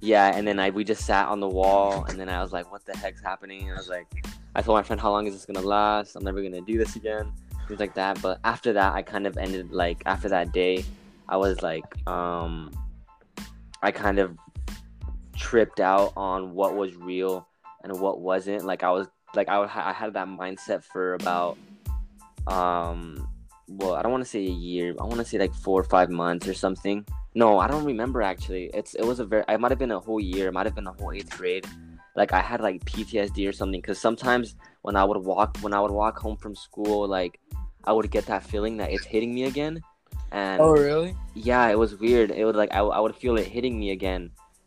yeah, 0.00 0.36
and 0.36 0.46
then 0.46 0.58
I 0.58 0.70
we 0.70 0.84
just 0.84 1.04
sat 1.06 1.28
on 1.28 1.40
the 1.40 1.48
wall, 1.48 2.04
and 2.08 2.18
then 2.18 2.28
I 2.28 2.42
was 2.42 2.52
like, 2.52 2.70
"What 2.72 2.84
the 2.84 2.96
heck's 2.96 3.22
happening?" 3.22 3.62
And 3.68 3.72
I 3.72 3.76
was 3.76 3.88
like, 3.88 4.06
I 4.54 4.62
told 4.62 4.76
my 4.76 4.82
friend, 4.82 5.00
"How 5.00 5.10
long 5.10 5.26
is 5.26 5.34
this 5.34 5.46
gonna 5.46 5.66
last? 5.66 6.16
I'm 6.16 6.24
never 6.24 6.42
gonna 6.42 6.60
do 6.60 6.76
this 6.76 6.96
again." 6.96 7.32
Things 7.68 7.80
like 7.80 7.94
that. 7.94 8.20
But 8.20 8.40
after 8.44 8.72
that, 8.72 8.94
I 8.94 9.02
kind 9.02 9.26
of 9.26 9.36
ended 9.38 9.70
like 9.72 10.02
after 10.06 10.28
that 10.28 10.52
day, 10.52 10.84
I 11.28 11.36
was 11.36 11.62
like, 11.62 11.84
um, 12.08 12.70
I 13.82 13.90
kind 13.90 14.18
of 14.18 14.36
tripped 15.36 15.80
out 15.80 16.12
on 16.16 16.54
what 16.54 16.74
was 16.74 16.96
real 16.96 17.46
and 17.82 18.00
what 18.00 18.20
wasn't. 18.20 18.64
Like 18.64 18.82
I 18.82 18.90
was 18.90 19.06
like 19.34 19.48
I, 19.48 19.62
I 19.62 19.92
had 19.92 20.14
that 20.14 20.28
mindset 20.28 20.82
for 20.82 21.14
about 21.14 21.58
um 22.46 23.28
well 23.68 23.94
I 23.94 24.02
don't 24.02 24.12
want 24.12 24.24
to 24.24 24.30
say 24.30 24.40
a 24.40 24.50
year. 24.50 24.94
I 24.98 25.04
want 25.04 25.18
to 25.18 25.24
say 25.24 25.38
like 25.38 25.54
four 25.54 25.80
or 25.80 25.84
five 25.84 26.10
months 26.10 26.48
or 26.48 26.54
something. 26.54 27.04
No 27.34 27.58
I 27.58 27.68
don't 27.68 27.84
remember 27.84 28.22
actually. 28.22 28.70
It's 28.74 28.94
it 28.94 29.04
was 29.04 29.20
a 29.20 29.24
very 29.24 29.44
it 29.48 29.60
might 29.60 29.70
have 29.70 29.78
been 29.78 29.92
a 29.92 30.00
whole 30.00 30.20
year. 30.20 30.48
It 30.48 30.52
might 30.52 30.66
have 30.66 30.74
been 30.74 30.86
a 30.86 30.92
whole 30.92 31.12
eighth 31.12 31.36
grade. 31.36 31.66
Like 32.16 32.32
I 32.32 32.40
had 32.40 32.60
like 32.60 32.84
PTSD 32.84 33.48
or 33.48 33.52
something 33.52 33.80
because 33.80 34.00
sometimes 34.00 34.56
when 34.82 34.96
I 34.96 35.04
would 35.04 35.18
walk 35.18 35.58
when 35.60 35.74
I 35.74 35.80
would 35.80 35.90
walk 35.90 36.18
home 36.18 36.36
from 36.36 36.56
school 36.56 37.06
like 37.06 37.38
I 37.84 37.92
would 37.92 38.10
get 38.10 38.26
that 38.26 38.42
feeling 38.42 38.78
that 38.78 38.90
it's 38.90 39.04
hitting 39.04 39.34
me 39.34 39.44
again 39.44 39.80
and 40.42 40.60
Oh 40.60 40.72
really? 40.88 41.10
yeah 41.34 41.64
it 41.72 41.78
was 41.84 41.90
weird. 42.04 42.28
It 42.30 42.44
would 42.46 42.56
like 42.62 42.72
I, 42.78 42.80
I 42.98 43.00
would 43.04 43.16
feel 43.22 43.34
it 43.40 43.46
hitting 43.56 43.74
me 43.82 43.88
again. 43.98 44.22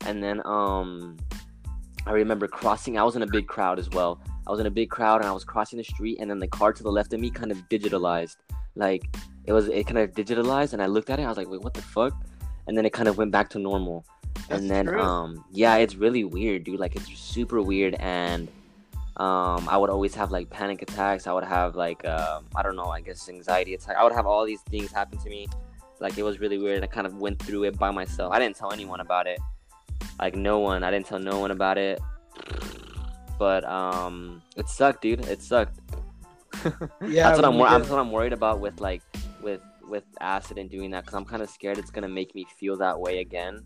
And 0.08 0.24
then 0.26 0.38
um 0.46 1.18
i 2.08 2.12
remember 2.24 2.48
crossing 2.48 2.94
i 2.98 3.04
was 3.10 3.16
in 3.18 3.24
a 3.30 3.32
big 3.38 3.46
crowd 3.56 3.78
as 3.84 3.90
well. 3.98 4.12
I 4.48 4.50
was 4.54 4.60
in 4.64 4.68
a 4.74 4.76
big 4.82 4.90
crowd 4.98 5.18
and 5.22 5.30
i 5.32 5.36
was 5.40 5.46
crossing 5.54 5.78
the 5.82 5.88
street 5.94 6.18
and 6.20 6.28
then 6.30 6.40
the 6.46 6.52
car 6.60 6.72
to 6.78 6.84
the 6.88 6.94
left 6.98 7.14
of 7.14 7.20
me 7.20 7.30
kind 7.40 7.52
of 7.56 7.58
digitalized. 7.74 8.38
Like 8.86 9.04
it 9.48 9.54
was 9.58 9.66
it 9.80 9.84
kind 9.90 10.00
of 10.04 10.08
digitalized 10.22 10.72
and 10.74 10.82
i 10.86 10.88
looked 10.96 11.10
at 11.12 11.20
it 11.20 11.26
i 11.28 11.32
was 11.34 11.38
like 11.42 11.50
wait 11.54 11.62
what 11.66 11.74
the 11.80 11.86
fuck? 11.96 12.14
And 12.68 12.74
then 12.78 12.86
it 12.90 12.94
kind 13.00 13.08
of 13.12 13.18
went 13.22 13.32
back 13.38 13.48
to 13.54 13.60
normal. 13.60 13.98
That's 14.48 14.62
and 14.62 14.70
then 14.74 14.86
true. 14.86 15.02
um 15.10 15.30
yeah 15.62 15.76
it's 15.84 15.96
really 16.06 16.24
weird 16.38 16.60
dude. 16.66 16.80
Like 16.86 16.96
it's 17.00 17.10
super 17.36 17.60
weird 17.72 17.94
and 18.00 18.48
um 19.20 19.68
i 19.68 19.76
would 19.78 19.90
always 19.90 20.16
have 20.16 20.32
like 20.32 20.50
panic 20.50 20.82
attacks. 20.82 21.28
I 21.28 21.34
would 21.34 21.44
have 21.44 21.76
like 21.76 22.08
um 22.08 22.46
i 22.56 22.64
don't 22.64 22.76
know 22.78 22.86
i 22.86 23.02
guess 23.02 23.28
anxiety 23.30 23.74
attack. 23.74 23.98
I 23.98 24.04
would 24.04 24.14
have 24.14 24.26
all 24.26 24.46
these 24.46 24.62
things 24.62 24.92
happen 24.92 25.18
to 25.20 25.30
me. 25.30 25.48
Like 26.00 26.18
it 26.18 26.24
was 26.24 26.40
really 26.40 26.58
weird 26.58 26.84
i 26.84 26.88
kind 26.88 27.06
of 27.06 27.16
went 27.16 27.38
through 27.42 27.64
it 27.66 27.78
by 27.78 27.92
myself. 27.92 28.32
I 28.34 28.40
didn't 28.40 28.56
tell 28.56 28.72
anyone 28.72 29.02
about 29.02 29.28
it. 29.28 29.40
Like 30.20 30.36
no 30.36 30.60
one 30.60 30.84
i 30.84 30.92
didn't 30.92 31.06
tell 31.06 31.20
no 31.20 31.40
one 31.40 31.52
about 31.52 31.78
it. 31.78 32.00
But 33.38 33.64
um 33.66 34.42
it 34.56 34.70
sucked 34.70 35.02
dude. 35.02 35.26
It 35.28 35.42
sucked. 35.42 35.80
Yeah. 37.02 37.24
that's 37.30 37.38
what 37.38 37.46
i'm 37.46 37.58
wor- 37.58 37.70
that's 37.70 37.90
what 37.90 38.00
i'm 38.00 38.12
worried 38.12 38.34
about 38.34 38.60
with 38.60 38.82
like 38.82 39.02
with 39.42 39.62
with 39.88 40.04
acid 40.20 40.58
and 40.58 40.70
doing 40.70 40.92
that 40.92 41.02
because 41.06 41.14
i'm 41.16 41.24
kind 41.24 41.42
of 41.42 41.50
scared 41.50 41.78
it's 41.78 41.90
gonna 41.92 42.10
make 42.10 42.36
me 42.36 42.46
feel 42.60 42.76
that 42.78 43.00
way 43.00 43.20
again. 43.20 43.64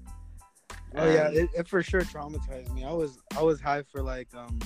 Oh 0.95 1.11
yeah, 1.11 1.29
it, 1.29 1.49
it 1.55 1.67
for 1.67 1.81
sure 1.81 2.01
traumatized 2.01 2.71
me. 2.73 2.83
I 2.85 2.91
was 2.93 3.17
I 3.35 3.41
was 3.41 3.59
high 3.59 3.81
for 3.91 4.01
like 4.03 4.27
um 4.35 4.59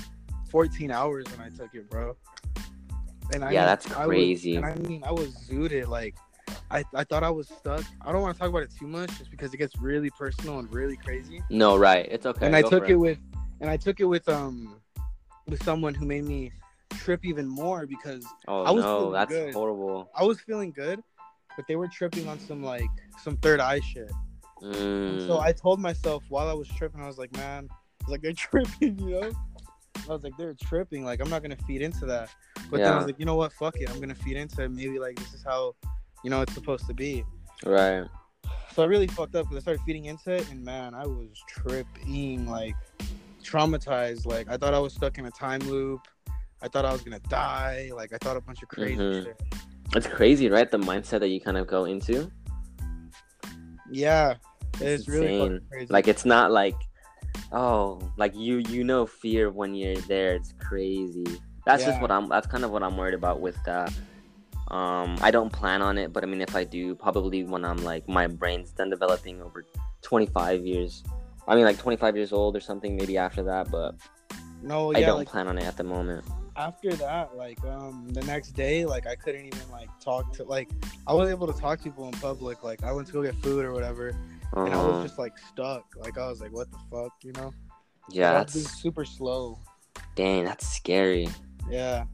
14 0.49 0.91
hours 0.91 1.25
when 1.35 1.45
I 1.45 1.49
took 1.55 1.73
it, 1.73 1.89
bro. 1.89 2.15
And 3.33 3.43
I 3.43 3.51
Yeah, 3.51 3.61
mean, 3.61 3.67
that's 3.67 3.91
I 3.91 4.05
was- 4.05 4.13
crazy. 4.15 4.55
and 4.55 4.65
I 4.65 4.75
mean, 4.75 5.03
I 5.03 5.11
was 5.11 5.35
zooted. 5.49 5.87
Like, 5.87 6.15
I 6.71 6.83
I 6.95 7.03
thought 7.03 7.23
I 7.23 7.29
was 7.29 7.47
stuck. 7.49 7.83
I 8.01 8.11
don't 8.11 8.21
want 8.21 8.35
to 8.35 8.39
talk 8.39 8.49
about 8.49 8.63
it 8.63 8.71
too 8.77 8.87
much, 8.87 9.09
just 9.17 9.29
because 9.31 9.53
it 9.53 9.57
gets 9.57 9.77
really 9.81 10.09
personal 10.11 10.59
and 10.59 10.71
really 10.73 10.95
crazy. 10.97 11.41
no 11.49 11.75
right 11.77 12.07
it's 12.09 12.25
okay 12.25 12.45
and 12.45 12.55
I 12.55 12.61
took 12.61 12.85
for 12.85 12.91
it 12.91 12.95
with, 12.95 13.19
and 13.61 13.69
I 13.69 13.77
took 13.77 13.99
it 13.99 14.05
with 14.05 14.27
um, 14.29 14.79
with 15.47 15.61
someone 15.63 15.93
who 15.93 16.05
made 16.05 16.23
me 16.25 16.51
trip 16.95 17.25
even 17.25 17.47
more 17.47 17.85
because 17.85 18.25
oh 18.47 18.63
I 18.63 18.71
was 18.71 18.83
no 18.83 18.97
feeling 18.97 19.13
that's 19.13 19.31
good. 19.31 19.53
horrible 19.53 20.09
I 20.15 20.23
was 20.23 20.39
feeling 20.41 20.71
good, 20.71 21.01
but 21.57 21.67
they 21.67 21.75
were 21.75 21.87
tripping 21.89 22.27
on 22.29 22.39
some 22.39 22.63
like 22.63 22.89
some 23.21 23.35
third 23.37 23.59
eye 23.59 23.81
shit. 23.81 24.11
Mm. 24.63 25.27
So 25.27 25.39
I 25.39 25.51
told 25.51 25.79
myself 25.79 26.23
while 26.29 26.49
I 26.49 26.53
was 26.53 26.67
tripping, 26.69 27.01
I 27.01 27.07
was 27.07 27.17
like, 27.17 27.31
man, 27.35 27.67
I 27.71 28.03
was 28.05 28.11
like 28.11 28.21
they're 28.21 28.33
tripping, 28.47 28.97
you 28.99 29.19
know. 29.21 29.31
I 30.09 30.13
was 30.13 30.23
like, 30.23 30.33
they're 30.37 30.53
tripping. 30.55 31.03
Like 31.05 31.19
I'm 31.21 31.29
not 31.29 31.41
gonna 31.41 31.57
feed 31.67 31.81
into 31.81 32.05
that. 32.05 32.29
But 32.69 32.77
then 32.77 32.93
I 32.93 32.97
was 32.97 33.05
like, 33.05 33.19
you 33.19 33.25
know 33.25 33.35
what? 33.35 33.53
Fuck 33.53 33.75
it. 33.79 33.89
I'm 33.89 33.99
gonna 33.99 34.15
feed 34.15 34.37
into 34.37 34.63
it. 34.63 34.69
Maybe 34.71 34.99
like 34.99 35.15
this 35.17 35.33
is 35.33 35.43
how, 35.43 35.75
you 36.23 36.29
know, 36.29 36.41
it's 36.41 36.53
supposed 36.53 36.85
to 36.87 36.93
be. 36.93 37.23
right 37.65 38.05
So 38.73 38.83
I 38.83 38.85
really 38.85 39.07
fucked 39.07 39.35
up 39.35 39.45
because 39.45 39.57
I 39.57 39.61
started 39.61 39.81
feeding 39.85 40.05
into 40.05 40.31
it, 40.33 40.49
and 40.51 40.63
man, 40.63 40.93
I 40.93 41.05
was 41.05 41.29
tripping, 41.47 42.47
like 42.47 42.75
traumatized. 43.43 44.25
Like 44.25 44.49
I 44.49 44.57
thought 44.57 44.73
I 44.73 44.79
was 44.79 44.93
stuck 44.93 45.17
in 45.17 45.25
a 45.25 45.31
time 45.31 45.61
loop. 45.61 46.01
I 46.61 46.67
thought 46.67 46.85
I 46.85 46.91
was 46.91 47.01
gonna 47.01 47.19
die. 47.29 47.91
Like 47.95 48.13
I 48.13 48.17
thought 48.17 48.35
a 48.37 48.41
bunch 48.41 48.61
of 48.63 48.69
crazy 48.69 48.95
Mhm. 48.97 49.23
shit. 49.23 49.41
it's 49.95 50.05
crazy 50.07 50.49
right 50.49 50.69
the 50.69 50.77
mindset 50.77 51.21
that 51.21 51.29
you 51.29 51.39
kind 51.39 51.55
of 51.57 51.65
go 51.65 51.85
into 51.85 52.29
Yeah, 53.89 54.35
it's, 54.73 54.81
It's 54.81 55.07
really 55.07 55.39
fucking 55.39 55.61
crazy. 55.71 55.87
like 55.93 56.07
it's 56.09 56.25
not 56.25 56.51
like 56.51 56.75
oh 57.51 57.99
like 58.17 58.35
you 58.35 58.57
you 58.69 58.83
know 58.83 59.05
fear 59.05 59.49
when 59.49 59.73
you're 59.73 59.95
there 60.01 60.35
it's 60.35 60.53
crazy. 60.59 61.25
That's 61.65 61.83
just 61.83 62.01
what 62.01 62.11
i'm 62.11 62.29
that's 62.29 62.47
kind 62.47 62.63
of 62.63 62.71
what 62.71 62.81
i'm 62.81 62.95
worried 62.95 63.13
about 63.13 63.41
with 63.41 63.57
that. 63.65 63.91
Um 64.69 65.17
i 65.21 65.31
don't 65.31 65.51
plan 65.51 65.81
on 65.81 65.97
it 65.97 66.11
but 66.13 66.23
i 66.23 66.27
mean 66.27 66.41
if 66.41 66.55
i 66.55 66.63
do 66.63 66.95
probably 66.95 67.43
when 67.43 67.63
i'm 67.63 67.77
like 67.83 68.07
my 68.07 68.27
brain's 68.27 68.71
done 68.71 68.89
developing 68.89 69.41
over 69.41 69.65
25 70.01 70.65
years 70.65 71.03
i 71.47 71.55
mean 71.55 71.63
like 71.63 71.77
25 71.77 72.15
years 72.17 72.33
old 72.33 72.55
or 72.55 72.59
something 72.59 72.95
maybe 72.97 73.17
after 73.17 73.43
that 73.43 73.71
but 73.71 73.95
no, 74.61 74.93
i 74.93 75.01
don't 75.01 75.19
like 75.19 75.27
plan 75.29 75.47
on 75.47 75.57
it 75.57 75.63
at 75.63 75.77
the 75.77 75.83
moment. 75.83 76.25
after 76.57 76.91
that, 76.95 77.35
like 77.37 77.63
um 77.65 78.09
the 78.09 78.21
next 78.23 78.51
day, 78.53 78.83
like 78.83 79.05
I 79.05 79.15
couldn't 79.15 79.45
even 79.45 79.69
like 79.71 79.89
talk 80.01 80.33
to 80.33 80.43
like 80.43 80.69
I 81.05 81.13
was 81.13 81.29
able 81.29 81.47
to 81.47 81.53
talk 81.53 81.77
to 81.79 81.83
people 81.85 82.05
in 82.07 82.13
public. 82.13 82.63
Like 82.63 82.83
I 82.83 82.91
went 82.91 83.07
to 83.07 83.13
go 83.13 83.21
get 83.21 83.35
food 83.35 83.63
or 83.63 83.71
whatever, 83.73 84.15
and 84.53 84.73
I 84.73 84.77
Uh-huh. 84.77 84.87
was 84.89 85.03
just 85.03 85.19
like 85.19 85.37
stuck. 85.51 85.83
Like 85.97 86.17
I 86.17 86.27
was 86.27 86.39
like, 86.41 86.51
what 86.51 86.69
the 86.71 86.77
fuck, 86.91 87.11
you 87.23 87.33
know? 87.33 87.51
yeah 88.09 88.31
that's 88.31 88.53
super 88.81 89.03
slow. 89.03 89.59
dang 90.15 90.45
that's 90.45 90.65
scary 90.65 91.27
Yeah. 91.69 92.05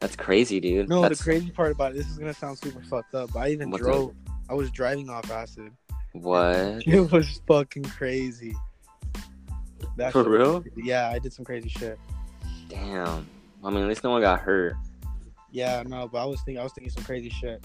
that's 0.00 0.16
crazy 0.16 0.60
dude 0.60 0.88
No, 0.88 1.02
that's 1.02 1.18
the 1.18 1.24
crazy 1.24 1.50
part 1.50 1.72
about 1.72 1.92
it, 1.92 1.96
this 1.98 2.08
is 2.08 2.16
gonna 2.18 2.32
sound 2.32 2.58
super 2.58 2.80
fucked 2.82 3.14
up, 3.14 3.32
but 3.34 3.40
I 3.40 3.48
even 3.50 3.70
What's 3.70 3.82
drove. 3.82 4.14
I 4.48 4.54
was 4.54 4.70
driving 4.70 5.10
off 5.10 5.30
acid. 5.30 5.70
what 6.12 6.82
It 6.86 7.12
was 7.12 7.40
fucking 7.46 7.84
crazy. 7.84 8.54
That 9.98 10.12
For 10.12 10.24
real? 10.24 10.64
Yeah, 10.76 11.10
I 11.10 11.18
did 11.18 11.32
some 11.34 11.44
crazy 11.44 11.68
shit. 11.68 11.98
damn 12.68 13.28
i 13.62 13.68
mean 13.70 13.82
at 13.82 13.88
least 13.88 14.02
no 14.04 14.10
one 14.10 14.22
got 14.22 14.40
hurt 14.40 14.74
Yeah, 15.50 15.82
no, 15.86 16.08
but 16.08 16.18
I 16.22 16.24
was 16.24 16.40
thinking 16.42 16.60
I 16.60 16.62
was 16.64 16.72
thinking 16.72 16.90
some 16.90 17.04
crazy 17.04 17.28
shit. 17.28 17.62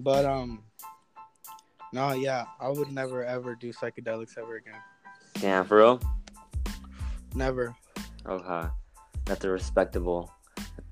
But 0.00 0.24
um 0.24 0.64
no, 1.92 2.12
yeah, 2.12 2.44
I 2.60 2.68
would 2.68 2.92
never 2.92 3.24
ever 3.24 3.54
do 3.54 3.72
psychedelics 3.72 4.38
ever 4.38 4.56
again. 4.56 4.80
damn 5.40 5.64
for 5.64 5.78
real 5.78 6.00
Never. 7.34 7.74
Okay, 8.26 8.68
that's 9.24 9.44
a 9.44 9.48
respectable, 9.50 10.30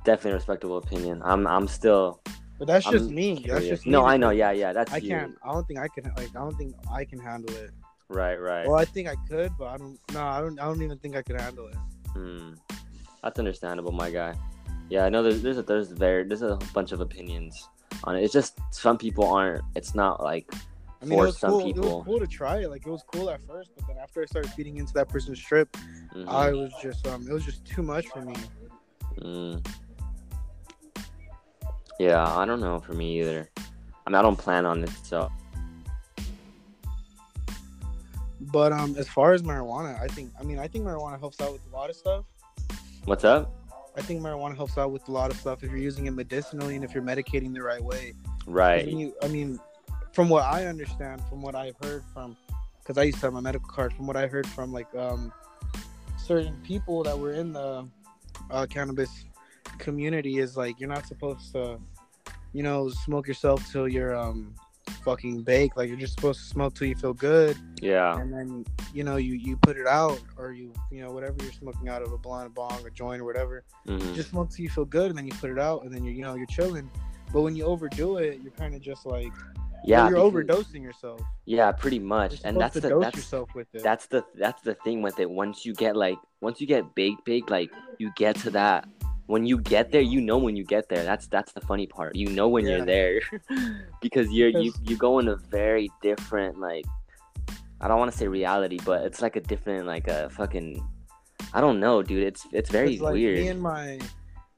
definitely 0.04 0.32
a 0.32 0.34
respectable 0.34 0.78
opinion. 0.78 1.22
I'm 1.24 1.46
I'm 1.46 1.68
still. 1.68 2.20
But 2.58 2.68
that's 2.68 2.86
just 2.86 3.08
I'm 3.08 3.14
me. 3.14 3.34
That's 3.34 3.44
curious. 3.44 3.68
just 3.68 3.86
me 3.86 3.92
no, 3.92 4.06
I 4.06 4.16
know. 4.16 4.30
Yeah, 4.30 4.52
yeah. 4.52 4.72
That's 4.72 4.92
I 4.92 4.98
you. 4.98 5.08
can't. 5.10 5.34
I 5.44 5.52
don't 5.52 5.66
think 5.66 5.80
I 5.80 5.88
can. 5.88 6.04
Like, 6.16 6.30
I 6.30 6.38
don't 6.38 6.56
think 6.56 6.74
I 6.90 7.04
can 7.04 7.18
handle 7.18 7.54
it. 7.56 7.70
Right, 8.08 8.36
right. 8.36 8.66
Well, 8.66 8.78
I 8.78 8.84
think 8.84 9.08
I 9.08 9.16
could, 9.28 9.52
but 9.58 9.66
I 9.66 9.76
don't. 9.76 9.98
No, 10.12 10.22
I 10.22 10.40
don't. 10.40 10.58
I 10.60 10.64
don't 10.64 10.82
even 10.82 10.98
think 10.98 11.16
I 11.16 11.22
could 11.22 11.40
handle 11.40 11.66
it. 11.66 11.76
Hmm. 12.12 12.54
That's 13.22 13.38
understandable, 13.38 13.92
my 13.92 14.10
guy. 14.10 14.34
Yeah, 14.88 15.04
I 15.04 15.08
know. 15.08 15.22
There's 15.22 15.42
there's 15.42 15.58
a, 15.58 15.62
there's 15.62 15.90
very 15.90 16.24
there's 16.24 16.42
a 16.42 16.58
bunch 16.72 16.92
of 16.92 17.00
opinions 17.00 17.68
on 18.04 18.16
it. 18.16 18.22
It's 18.22 18.32
just 18.32 18.58
some 18.70 18.96
people 18.96 19.26
aren't. 19.26 19.64
It's 19.74 19.94
not 19.94 20.22
like 20.22 20.50
I 21.02 21.04
mean, 21.04 21.18
for 21.18 21.24
it 21.24 21.26
was 21.26 21.38
some 21.38 21.50
cool. 21.50 21.68
It 21.70 21.76
was 21.76 22.04
cool 22.04 22.18
to 22.20 22.26
try 22.26 22.62
it. 22.62 22.70
Like, 22.70 22.86
it 22.86 22.90
was 22.90 23.04
cool 23.12 23.28
at 23.30 23.40
first, 23.46 23.70
but 23.76 23.86
then 23.86 23.96
after 24.02 24.22
I 24.22 24.24
started 24.26 24.50
feeding 24.52 24.78
into 24.78 24.92
that 24.94 25.08
person's 25.08 25.38
trip, 25.38 25.70
mhm, 26.14 26.28
I 26.28 26.52
was 26.52 26.72
just 26.82 27.06
um, 27.06 27.26
it 27.28 27.32
was 27.32 27.44
just 27.44 27.64
too 27.64 27.82
much 27.82 28.06
for 28.08 28.20
me. 28.22 28.34
mm. 29.20 29.66
Yeah, 31.98 32.24
I 32.36 32.44
don't 32.44 32.60
know 32.60 32.78
for 32.80 32.92
me 32.92 33.20
either. 33.20 33.50
I 34.06 34.10
mean, 34.10 34.16
I 34.16 34.22
don't 34.22 34.36
plan 34.36 34.66
on 34.66 34.84
it, 34.84 34.90
so 35.02 35.30
But 38.40 38.72
um, 38.72 38.96
as 38.96 39.08
far 39.08 39.32
as 39.32 39.42
marijuana, 39.42 40.00
I 40.00 40.06
think. 40.08 40.30
I 40.38 40.42
mean, 40.42 40.58
I 40.58 40.68
think 40.68 40.84
marijuana 40.84 41.18
helps 41.18 41.40
out 41.40 41.52
with 41.52 41.62
a 41.70 41.74
lot 41.74 41.90
of 41.90 41.96
stuff. 41.96 42.24
what's 43.04 43.24
up? 43.24 43.52
I 43.96 44.02
think 44.02 44.20
marijuana 44.20 44.54
helps 44.54 44.76
out 44.76 44.92
with 44.92 45.08
a 45.08 45.12
lot 45.12 45.30
of 45.30 45.38
stuff 45.38 45.64
if 45.64 45.70
you're 45.70 45.78
using 45.78 46.06
it 46.06 46.10
medicinally 46.10 46.76
and 46.76 46.84
if 46.84 46.92
you're 46.94 47.02
medicating 47.02 47.54
the 47.54 47.62
right 47.62 47.82
way. 47.82 48.12
Right. 48.46 48.86
you- 48.86 49.14
I 49.22 49.28
mean, 49.28 49.58
from 50.16 50.30
what 50.30 50.44
I 50.44 50.64
understand, 50.64 51.20
from 51.28 51.42
what 51.42 51.54
I've 51.54 51.76
heard 51.82 52.02
from, 52.14 52.38
because 52.80 52.96
I 52.96 53.02
used 53.02 53.18
to 53.20 53.26
have 53.26 53.34
my 53.34 53.40
medical 53.40 53.68
card. 53.68 53.92
From 53.92 54.06
what 54.06 54.16
I 54.16 54.26
heard 54.26 54.46
from 54.46 54.72
like 54.72 54.92
um, 54.96 55.30
certain 56.16 56.56
people 56.62 57.02
that 57.02 57.16
were 57.16 57.34
in 57.34 57.52
the 57.52 57.86
uh, 58.50 58.64
cannabis 58.70 59.10
community, 59.76 60.38
is 60.38 60.56
like 60.56 60.80
you're 60.80 60.88
not 60.88 61.06
supposed 61.06 61.52
to, 61.52 61.78
you 62.54 62.62
know, 62.62 62.88
smoke 62.88 63.28
yourself 63.28 63.70
till 63.70 63.86
you're 63.86 64.16
um 64.16 64.54
fucking 65.04 65.42
baked. 65.42 65.76
Like 65.76 65.88
you're 65.90 65.98
just 65.98 66.14
supposed 66.14 66.40
to 66.40 66.46
smoke 66.46 66.74
till 66.74 66.88
you 66.88 66.96
feel 66.96 67.12
good, 67.12 67.58
Yeah. 67.82 68.18
and 68.18 68.32
then 68.32 68.64
you 68.94 69.04
know 69.04 69.16
you 69.16 69.34
you 69.34 69.58
put 69.58 69.76
it 69.76 69.86
out, 69.86 70.18
or 70.38 70.52
you 70.54 70.72
you 70.90 71.02
know 71.02 71.10
whatever 71.10 71.36
you're 71.42 71.52
smoking 71.52 71.90
out 71.90 72.00
of 72.00 72.10
a 72.12 72.16
blunt, 72.18 72.46
a 72.46 72.50
bong, 72.50 72.86
a 72.86 72.90
joint, 72.90 73.20
or 73.20 73.26
whatever. 73.26 73.64
hmm 73.86 73.98
You 73.98 74.14
just 74.14 74.30
smoke 74.30 74.48
till 74.48 74.62
you 74.62 74.70
feel 74.70 74.86
good, 74.86 75.10
and 75.10 75.18
then 75.18 75.26
you 75.26 75.34
put 75.34 75.50
it 75.50 75.58
out, 75.58 75.84
and 75.84 75.92
then 75.92 76.04
you 76.04 76.12
you 76.12 76.22
know 76.22 76.36
you're 76.36 76.46
chilling. 76.46 76.90
But 77.34 77.42
when 77.42 77.54
you 77.54 77.64
overdo 77.64 78.16
it, 78.16 78.40
you're 78.42 78.52
kind 78.52 78.74
of 78.74 78.80
just 78.80 79.04
like 79.04 79.32
Yeah. 79.86 80.08
you're 80.08 80.30
because- 80.30 80.66
overdosing 80.66 80.82
yourself. 80.82 81.20
Yeah, 81.44 81.70
pretty 81.72 81.98
much. 82.00 82.40
And 82.44 82.60
that's 82.60 82.74
the 82.74 82.98
that's 82.98 83.16
yourself 83.16 83.54
with 83.54 83.68
it. 83.74 83.82
that's 83.82 84.06
the 84.06 84.24
that's 84.34 84.62
the 84.62 84.74
thing 84.84 85.00
with 85.02 85.18
it. 85.20 85.30
Once 85.30 85.64
you 85.64 85.72
get 85.74 85.96
like 85.96 86.18
once 86.40 86.60
you 86.60 86.66
get 86.66 86.94
big, 86.94 87.14
big, 87.24 87.50
like 87.50 87.70
you 87.98 88.10
get 88.16 88.36
to 88.40 88.50
that. 88.50 88.88
When 89.28 89.44
you 89.44 89.58
get 89.58 89.90
there, 89.90 90.02
you 90.02 90.20
know 90.20 90.38
when 90.38 90.54
you 90.54 90.64
get 90.64 90.88
there. 90.88 91.02
That's 91.02 91.26
that's 91.26 91.52
the 91.52 91.60
funny 91.60 91.86
part. 91.88 92.14
You 92.14 92.28
know 92.30 92.48
when 92.48 92.64
Yeah. 92.64 92.76
you're 92.76 92.86
there, 92.86 93.20
because 94.00 94.30
you're 94.30 94.50
you 94.50 94.72
you 94.84 94.96
go 94.96 95.18
in 95.18 95.28
a 95.28 95.36
very 95.36 95.90
different 96.02 96.58
like. 96.60 96.84
I 97.80 97.88
don't 97.88 97.98
want 97.98 98.10
to 98.10 98.16
say 98.16 98.26
reality, 98.28 98.78
but 98.84 99.04
it's 99.04 99.20
like 99.20 99.36
a 99.36 99.40
different 99.40 99.86
like 99.86 100.06
a 100.08 100.30
fucking. 100.30 100.82
I 101.52 101.60
don't 101.60 101.80
know, 101.80 102.02
dude. 102.02 102.22
It's 102.22 102.46
it's 102.52 102.70
very 102.70 102.98
like, 102.98 103.14
weird. 103.14 103.38
Me 103.38 103.48
and 103.48 103.60
my 103.60 103.98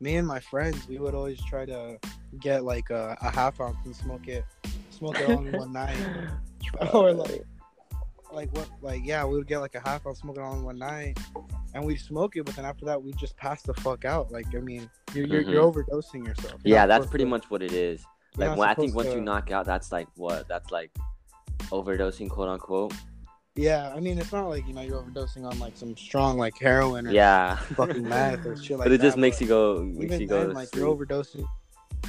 me 0.01 0.17
and 0.17 0.27
my 0.27 0.39
friends, 0.41 0.87
we 0.87 0.99
would 0.99 1.15
always 1.15 1.43
try 1.45 1.65
to 1.65 1.99
get 2.41 2.65
like 2.65 2.91
a, 2.91 3.17
a 3.21 3.31
half 3.31 3.61
ounce 3.61 3.77
and 3.85 3.95
smoke 3.97 4.29
it, 4.29 4.45
smoke 4.91 5.19
it 5.21 5.29
all 5.31 5.45
in 5.47 5.53
one 5.57 5.73
night. 5.73 5.97
or 6.93 7.13
like 7.13 7.45
like 8.33 8.55
what 8.55 8.69
like 8.83 9.01
yeah 9.05 9.25
we 9.25 9.37
would 9.39 9.47
get 9.49 9.59
like 9.59 9.75
a 9.75 9.81
half 9.81 10.07
ounce 10.07 10.21
smoke 10.21 10.37
it 10.37 10.43
all 10.43 10.53
in 10.55 10.63
one 10.63 10.77
night 10.79 11.19
and 11.73 11.83
we'd 11.85 11.97
smoke 11.99 12.37
it 12.37 12.45
but 12.45 12.55
then 12.57 12.67
after 12.67 12.85
that 12.85 13.03
we 13.03 13.11
just 13.15 13.35
pass 13.39 13.63
the 13.63 13.73
fuck 13.75 14.05
out 14.05 14.31
like 14.31 14.45
i 14.55 14.59
mean 14.61 14.89
you're 15.15 15.27
you're, 15.27 15.41
you're 15.41 15.63
overdosing 15.63 16.27
yourself 16.27 16.53
You're 16.53 16.59
Mm-hmm. 16.59 16.69
yeah, 16.69 16.87
that's 16.87 17.07
pretty 17.07 17.25
to- 17.25 17.31
much 17.31 17.49
what 17.51 17.63
it 17.63 17.73
is. 17.73 18.05
Like 18.37 18.51
not 18.51 18.59
when 18.59 18.69
I 18.69 18.75
think 18.75 18.91
supposed 18.91 19.07
once 19.09 19.17
you 19.17 19.23
knock 19.23 19.51
out, 19.51 19.65
that's 19.65 19.91
like 19.91 20.07
what? 20.15 20.47
That's 20.47 20.71
like 20.71 20.95
overdosing, 21.71 22.29
quote 22.29 22.49
unquote. 22.49 22.93
yeah 23.57 23.93
i 23.97 23.99
mean 24.01 24.19
it's 24.19 24.31
not 24.33 24.49
like 24.49 24.67
you 24.69 24.75
know 24.75 24.83
you're 24.83 25.03
overdosing 25.03 25.45
on 25.51 25.59
like 25.59 25.77
some 25.77 25.97
strong 25.97 26.39
like 26.39 26.57
heroin 26.59 27.07
or 27.07 27.11
Yeah. 27.11 27.57
fucking 27.57 28.07
meth 28.09 28.45
or 28.47 28.57
shit 28.57 28.79
like 28.79 28.85
but 28.87 28.93
it 28.93 29.01
just 29.01 29.17
that, 29.17 29.21
makes 29.21 29.41
you 29.41 29.47
go. 29.49 29.83
Makes 29.83 30.05
even 30.05 30.21
you 30.21 30.27
go. 30.29 30.39
then 30.41 30.49
to 30.51 30.55
like 30.55 30.69
sleep. 30.69 30.81
you're 30.83 30.95
overdosing 30.95 31.45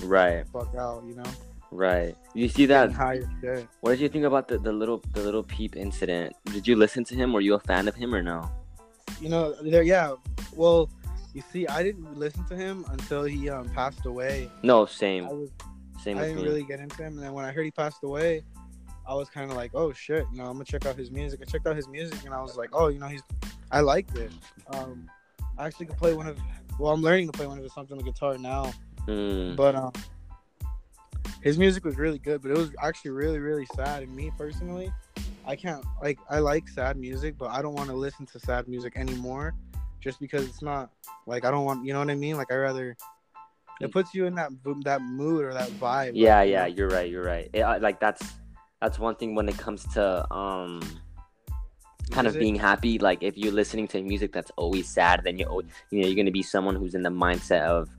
Right. 0.03 0.45
fuck 0.51 0.73
out 0.75 1.03
you 1.05 1.15
know 1.15 1.23
Right. 1.71 2.15
You 2.33 2.49
see 2.49 2.65
that? 2.65 2.85
Getting 2.87 2.95
high 2.95 3.15
as 3.17 3.25
shit. 3.41 3.67
What 3.81 3.91
did 3.91 3.99
you 3.99 4.09
think 4.09 4.25
about 4.25 4.47
the, 4.47 4.57
the 4.57 4.71
little 4.71 5.03
the 5.13 5.21
Lil 5.21 5.43
Peep 5.43 5.75
incident? 5.75 6.35
Did 6.45 6.67
you 6.67 6.75
listen 6.75 7.03
to 7.03 7.13
him? 7.15 7.31
Were 7.31 7.41
you 7.41 7.53
a 7.53 7.59
fan 7.59 7.87
of 7.87 7.93
him 7.95 8.13
or 8.15 8.23
no? 8.23 8.49
you 9.21 9.27
know 9.27 9.53
there 9.63 9.83
yeah 9.83 10.13
well 10.55 10.89
you 11.33 11.41
see 11.51 11.67
i 11.67 11.83
didn't 11.83 12.17
listen 12.17 12.43
to 12.45 12.55
him 12.55 12.85
until 12.91 13.23
he 13.23 13.49
um 13.49 13.67
passed 13.69 14.05
away 14.05 14.49
No, 14.63 14.85
i 14.85 14.89
same. 14.89 15.27
was 15.27 15.49
Same 16.03 16.17
I 16.17 16.21
didn't 16.21 16.37
me. 16.37 16.43
really 16.43 16.63
get 16.63 16.79
into 16.79 17.03
him, 17.03 17.13
and 17.17 17.23
then 17.23 17.33
when 17.33 17.43
I 17.43 17.51
heard 17.51 17.65
he 17.65 17.71
passed 17.71 18.01
away, 18.03 18.43
I 19.07 19.13
was 19.15 19.29
kind 19.29 19.51
of 19.51 19.57
like, 19.57 19.71
oh 19.73 19.91
shit, 19.91 20.25
you 20.31 20.37
know, 20.37 20.45
I'm 20.45 20.53
gonna 20.53 20.63
check 20.65 20.85
out 20.85 20.95
his 20.95 21.11
music. 21.11 21.41
I 21.41 21.45
checked 21.45 21.67
out 21.67 21.75
his 21.75 21.87
music, 21.89 22.23
and 22.23 22.33
I 22.33 22.41
was 22.41 22.55
like, 22.55 22.69
oh, 22.71 22.87
you 22.87 22.99
know, 22.99 23.07
he's, 23.07 23.21
I 23.71 23.81
like 23.81 24.07
it. 24.15 24.31
Um, 24.69 25.09
I 25.57 25.65
actually 25.67 25.87
could 25.87 25.97
play 25.97 26.13
one 26.13 26.27
of, 26.27 26.37
well, 26.79 26.93
I'm 26.93 27.01
learning 27.01 27.27
to 27.27 27.33
play 27.33 27.45
one 27.47 27.57
of 27.57 27.63
his 27.63 27.73
songs 27.73 27.91
on 27.91 27.97
the 27.97 28.03
guitar 28.05 28.37
now, 28.37 28.71
Mm, 29.07 29.55
but 29.55 29.75
um, 29.75 29.91
his 31.41 31.57
music 31.57 31.85
was 31.85 31.97
really 31.97 32.19
good, 32.19 32.41
but 32.41 32.51
it 32.51 32.57
was 32.57 32.71
actually 32.81 33.11
really, 33.11 33.39
really 33.39 33.67
sad. 33.75 34.03
And 34.03 34.15
me 34.15 34.31
personally, 34.37 34.91
I 35.45 35.55
can't 35.55 35.83
like, 36.01 36.19
I 36.29 36.39
like 36.39 36.67
sad 36.67 36.97
music, 36.97 37.37
but 37.37 37.49
I 37.49 37.61
don't 37.61 37.73
want 37.73 37.89
to 37.89 37.95
listen 37.95 38.25
to 38.27 38.39
sad 38.39 38.67
music 38.67 38.93
anymore, 38.97 39.53
just 40.01 40.19
because 40.19 40.45
it's 40.45 40.61
not 40.61 40.91
like 41.25 41.45
I 41.45 41.51
don't 41.51 41.65
want, 41.65 41.85
you 41.85 41.93
know 41.93 41.99
what 41.99 42.09
I 42.09 42.15
mean? 42.15 42.37
Like 42.37 42.51
I 42.51 42.55
rather. 42.55 42.95
It 43.81 43.93
puts 43.93 44.13
you 44.13 44.25
in 44.25 44.35
that 44.35 44.49
that 44.83 45.01
mood 45.01 45.45
or 45.45 45.53
that 45.53 45.69
vibe. 45.79 46.11
yeah, 46.13 46.39
like, 46.39 46.47
you 46.47 46.51
yeah, 46.51 46.61
know? 46.63 46.65
you're 46.65 46.89
right. 46.89 47.09
You're 47.09 47.23
right. 47.23 47.49
It, 47.53 47.63
like 47.81 48.01
that's 48.01 48.21
that's 48.81 48.99
one 48.99 49.15
thing 49.15 49.35
when 49.35 49.47
it 49.47 49.57
comes 49.57 49.85
to 49.93 50.33
um 50.33 50.81
kind 52.11 52.27
of 52.27 52.37
being 52.37 52.55
happy. 52.55 52.99
Like 52.99 53.23
if 53.23 53.37
you're 53.37 53.53
listening 53.53 53.87
to 53.89 54.01
music 54.01 54.33
that's 54.33 54.51
always 54.57 54.87
sad, 54.87 55.21
then 55.23 55.37
you're 55.37 55.49
you 55.91 56.01
know 56.01 56.07
you're 56.07 56.15
gonna 56.15 56.31
be 56.31 56.43
someone 56.43 56.75
who's 56.75 56.95
in 56.95 57.03
the 57.03 57.09
mindset 57.09 57.61
of 57.61 57.89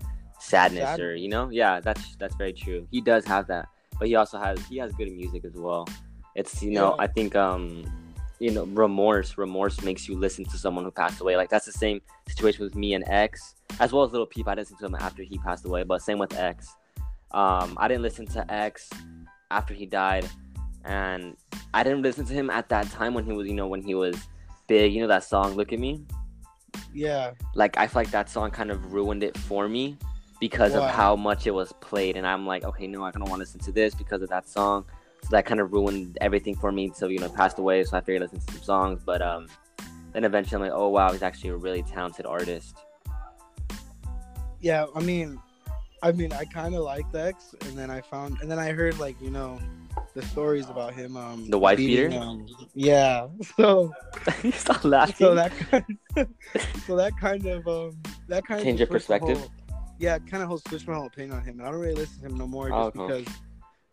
sadness 0.40 0.88
Sad. 0.88 1.00
or 1.00 1.14
you 1.14 1.28
know 1.28 1.50
yeah 1.50 1.80
that's 1.80 2.16
that's 2.16 2.34
very 2.36 2.52
true. 2.52 2.86
He 2.90 3.00
does 3.00 3.24
have 3.26 3.46
that, 3.48 3.68
but 3.98 4.08
he 4.08 4.14
also 4.16 4.38
has 4.38 4.58
he 4.66 4.78
has 4.78 4.92
good 4.92 5.10
music 5.12 5.44
as 5.44 5.54
well. 5.54 5.86
It's 6.34 6.62
you 6.62 6.72
know 6.72 6.94
Yeah. 6.98 7.04
I 7.04 7.06
think 7.06 7.36
um 7.36 7.84
you 8.38 8.50
know 8.50 8.64
remorse 8.64 9.36
remorse 9.36 9.82
makes 9.82 10.08
you 10.08 10.18
listen 10.18 10.44
to 10.46 10.58
someone 10.58 10.84
who 10.84 10.90
passed 10.90 11.20
away. 11.20 11.36
Like 11.36 11.50
that's 11.50 11.66
the 11.66 11.72
same 11.72 12.00
situation 12.28 12.64
with 12.64 12.74
me 12.74 12.94
and 12.94 13.04
X 13.08 13.54
as 13.78 13.92
well 13.92 14.04
as 14.04 14.12
Lil 14.12 14.26
Peep. 14.26 14.48
I 14.48 14.54
listened 14.54 14.78
to 14.80 14.86
him 14.86 14.94
after 14.96 15.22
he 15.22 15.38
passed 15.38 15.64
away, 15.64 15.84
but 15.84 16.02
same 16.02 16.18
with 16.18 16.36
X. 16.36 16.74
Um, 17.32 17.76
I 17.78 17.86
didn't 17.86 18.02
listen 18.02 18.26
to 18.28 18.52
X 18.52 18.90
after 19.50 19.72
he 19.72 19.86
died, 19.86 20.28
and 20.84 21.36
I 21.72 21.84
didn't 21.84 22.02
listen 22.02 22.24
to 22.24 22.32
him 22.32 22.50
at 22.50 22.68
that 22.70 22.90
time 22.90 23.14
when 23.14 23.24
he 23.24 23.32
was, 23.32 23.46
you 23.46 23.54
know, 23.54 23.68
when 23.68 23.82
he 23.82 23.94
was 23.94 24.16
big. 24.66 24.92
You 24.92 25.02
know 25.02 25.06
that 25.08 25.22
song, 25.22 25.54
"Look 25.54 25.72
at 25.72 25.78
Me." 25.78 26.02
Yeah, 26.92 27.32
Like 27.54 27.76
I 27.78 27.86
feel 27.86 28.02
like 28.02 28.10
that 28.10 28.28
song 28.28 28.50
kind 28.50 28.70
of 28.70 28.92
ruined 28.92 29.22
it 29.22 29.36
for 29.38 29.68
me 29.68 29.96
because 30.40 30.74
of 30.74 30.88
how 30.90 31.14
much 31.16 31.46
it 31.46 31.50
was 31.52 31.72
played, 31.80 32.16
and 32.16 32.26
I'm 32.26 32.46
like, 32.46 32.64
okay, 32.64 32.86
no, 32.86 33.04
I 33.04 33.10
don't 33.10 33.22
want 33.22 33.34
to 33.34 33.38
listen 33.38 33.60
to 33.60 33.72
this 33.72 33.94
because 33.94 34.22
of 34.22 34.28
that 34.30 34.48
song. 34.48 34.84
So 35.22 35.28
that 35.32 35.44
kind 35.44 35.60
of 35.60 35.72
ruined 35.72 36.16
everything 36.22 36.56
for 36.56 36.72
me. 36.72 36.90
So 36.94 37.08
you 37.08 37.18
know, 37.18 37.28
passed 37.28 37.58
away. 37.58 37.84
So 37.84 37.96
I 37.96 38.00
figured 38.00 38.22
i 38.22 38.24
listen 38.24 38.40
to 38.40 38.52
some 38.54 38.62
songs, 38.62 39.02
but 39.04 39.20
um, 39.20 39.46
then 40.12 40.24
eventually 40.24 40.56
I'm 40.56 40.62
like, 40.62 40.72
oh 40.78 40.88
wow, 40.88 41.12
he's 41.12 41.22
actually 41.22 41.50
a 41.50 41.56
really 41.56 41.82
talented 41.82 42.24
artist. 42.26 42.74
yeah. 44.60 44.86
I 44.94 45.00
mean, 45.00 45.38
I 46.02 46.12
mean, 46.12 46.32
I 46.32 46.44
kind 46.46 46.74
of 46.74 46.82
liked 46.82 47.14
X, 47.14 47.54
and 47.66 47.76
then 47.76 47.90
I 47.90 48.00
found, 48.00 48.38
and 48.40 48.50
then 48.50 48.58
I 48.58 48.72
heard 48.72 48.98
like 48.98 49.20
you 49.20 49.30
know, 49.30 49.58
the 50.14 50.22
stories 50.22 50.70
about 50.70 50.94
him. 50.94 51.16
Um, 51.16 51.50
The 51.50 51.58
wife 51.58 51.76
beating, 51.76 52.10
beater? 52.10 52.22
Um, 52.22 52.46
yeah. 52.74 53.26
So, 53.56 53.92
Stop 54.52 54.84
laughing. 54.84 55.16
so 55.18 55.34
that 55.34 55.52
kind, 55.58 55.98
so 56.86 56.96
that 56.96 57.12
kind 57.18 57.44
of 57.46 57.68
um, 57.68 57.98
that 58.28 58.46
kind 58.46 58.62
Change 58.62 58.80
of 58.80 58.88
your 58.88 58.98
perspective? 58.98 59.38
whole- 59.38 59.50
yeah, 60.00 60.18
kind 60.18 60.42
of 60.42 60.60
switched 60.66 60.88
my 60.88 60.94
whole 60.94 61.06
opinion 61.06 61.36
on 61.36 61.44
him, 61.44 61.58
and 61.60 61.68
I 61.68 61.70
don't 61.70 61.80
really 61.80 61.94
listen 61.94 62.20
to 62.22 62.26
him 62.26 62.36
no 62.38 62.46
more 62.46 62.68
just 62.68 62.96
Oh, 62.96 63.02
okay. 63.04 63.18
because, 63.22 63.34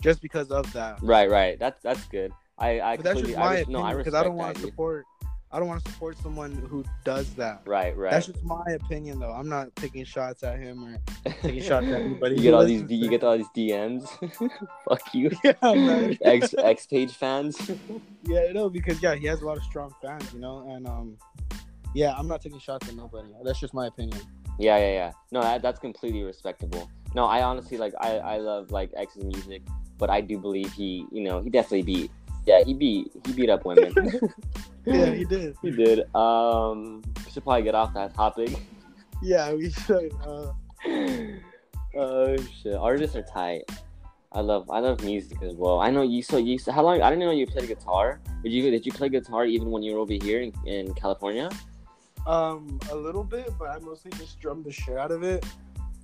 just 0.01 0.21
because 0.21 0.51
of 0.51 0.71
that. 0.73 0.99
Right, 1.03 1.29
right. 1.29 1.59
That's 1.59 1.81
that's 1.83 2.05
good. 2.07 2.31
I 2.57 2.79
I 2.81 2.95
But 2.95 3.03
that's 3.03 3.13
completely 3.21 3.31
just 3.33 3.39
my 3.39 3.45
I 3.45 3.55
opinion 3.57 3.81
no, 3.81 3.85
I 3.87 3.93
because 3.95 4.13
I 4.13 4.23
don't 4.23 4.35
want 4.35 4.55
to 4.55 4.61
support. 4.61 5.05
I 5.49 5.59
don't 5.59 5.69
want 5.69 5.83
to 5.85 5.91
support 5.91 6.17
someone 6.17 6.51
who 6.51 6.83
does 7.05 7.33
that. 7.35 7.61
Right, 7.65 7.95
right. 7.95 8.11
That's 8.11 8.25
just 8.27 8.43
my 8.43 8.65
opinion, 8.67 9.19
though. 9.19 9.31
I'm 9.31 9.47
not 9.47 9.73
taking 9.77 10.03
shots 10.03 10.43
at 10.43 10.59
him 10.59 10.83
or 10.83 11.31
taking 11.41 11.61
shots 11.61 11.85
at 11.87 11.93
anybody 12.01 12.35
you 12.35 12.41
get 12.41 12.53
all 12.53 12.65
these 12.65 12.81
listens 12.81 12.89
D- 12.89 12.97
to 12.97 13.03
you 13.05 13.09
get 13.09 13.23
all 13.23 13.37
these 13.37 13.47
DMs. 13.55 14.51
Fuck 14.89 15.13
you. 15.13 15.31
yeah. 15.45 16.13
X 16.21 16.53
X 16.57 16.85
page 16.87 17.13
fans. 17.13 17.71
yeah, 18.23 18.51
no, 18.51 18.69
because 18.69 19.01
yeah, 19.01 19.15
he 19.15 19.25
has 19.27 19.41
a 19.41 19.45
lot 19.45 19.55
of 19.57 19.63
strong 19.63 19.93
fans, 20.01 20.33
you 20.33 20.39
know, 20.39 20.67
and 20.69 20.85
um, 20.85 21.17
yeah, 21.93 22.13
I'm 22.17 22.27
not 22.27 22.41
taking 22.41 22.59
shots 22.59 22.87
at 22.89 22.95
nobody. 22.95 23.29
That's 23.45 23.59
just 23.59 23.73
my 23.73 23.87
opinion. 23.87 24.19
Yeah, 24.59 24.77
yeah, 24.77 24.91
yeah. 24.91 25.11
No, 25.31 25.41
that, 25.41 25.61
that's 25.61 25.79
completely 25.79 26.23
respectable. 26.23 26.89
No, 27.15 27.25
I 27.25 27.41
honestly 27.43 27.77
like 27.77 27.93
I 28.01 28.17
I 28.17 28.37
love 28.37 28.71
like 28.71 28.91
X's 28.95 29.23
music, 29.23 29.61
but 29.97 30.09
I 30.09 30.21
do 30.21 30.37
believe 30.37 30.71
he, 30.73 31.05
you 31.11 31.23
know, 31.23 31.41
he 31.41 31.49
definitely 31.49 31.83
beat. 31.83 32.11
Yeah, 32.45 32.63
he 32.63 32.73
beat 32.73 33.11
he 33.25 33.33
beat 33.33 33.49
up 33.49 33.65
women. 33.65 33.93
Yeah, 34.87 35.11
he 35.11 35.25
did. 35.35 35.55
he 35.61 35.71
did. 35.71 36.15
Um, 36.15 37.03
we 37.25 37.31
should 37.31 37.43
probably 37.43 37.63
get 37.63 37.75
off 37.75 37.93
that 37.93 38.13
topic. 38.13 38.55
Yeah, 39.21 39.53
we 39.53 39.69
should. 39.69 40.13
Uh, 40.25 40.53
oh 41.97 42.37
shit, 42.37 42.75
artists 42.75 43.15
are 43.15 43.23
tight. 43.23 43.69
I 44.31 44.41
love 44.41 44.69
I 44.69 44.79
love 44.79 45.03
music 45.03 45.41
as 45.43 45.55
well. 45.55 45.79
I 45.79 45.89
know 45.89 46.03
you 46.03 46.21
so 46.21 46.37
you 46.37 46.57
how 46.71 46.83
long 46.83 47.01
I 47.01 47.09
didn't 47.09 47.25
know 47.25 47.31
you 47.31 47.47
played 47.47 47.67
guitar. 47.67 48.19
Did 48.43 48.51
you 48.53 48.71
did 48.71 48.85
you 48.85 48.91
play 48.91 49.09
guitar 49.09 49.45
even 49.45 49.71
when 49.71 49.83
you 49.83 49.93
were 49.93 49.99
over 49.99 50.13
here 50.13 50.41
in, 50.41 50.53
in 50.65 50.93
California? 50.93 51.49
Um, 52.27 52.79
a 52.91 52.95
little 52.95 53.23
bit, 53.23 53.49
but 53.57 53.69
I 53.69 53.79
mostly 53.79 54.11
just 54.11 54.39
drummed 54.39 54.65
the 54.65 54.71
shit 54.71 54.97
out 54.97 55.11
of 55.11 55.23
it. 55.23 55.45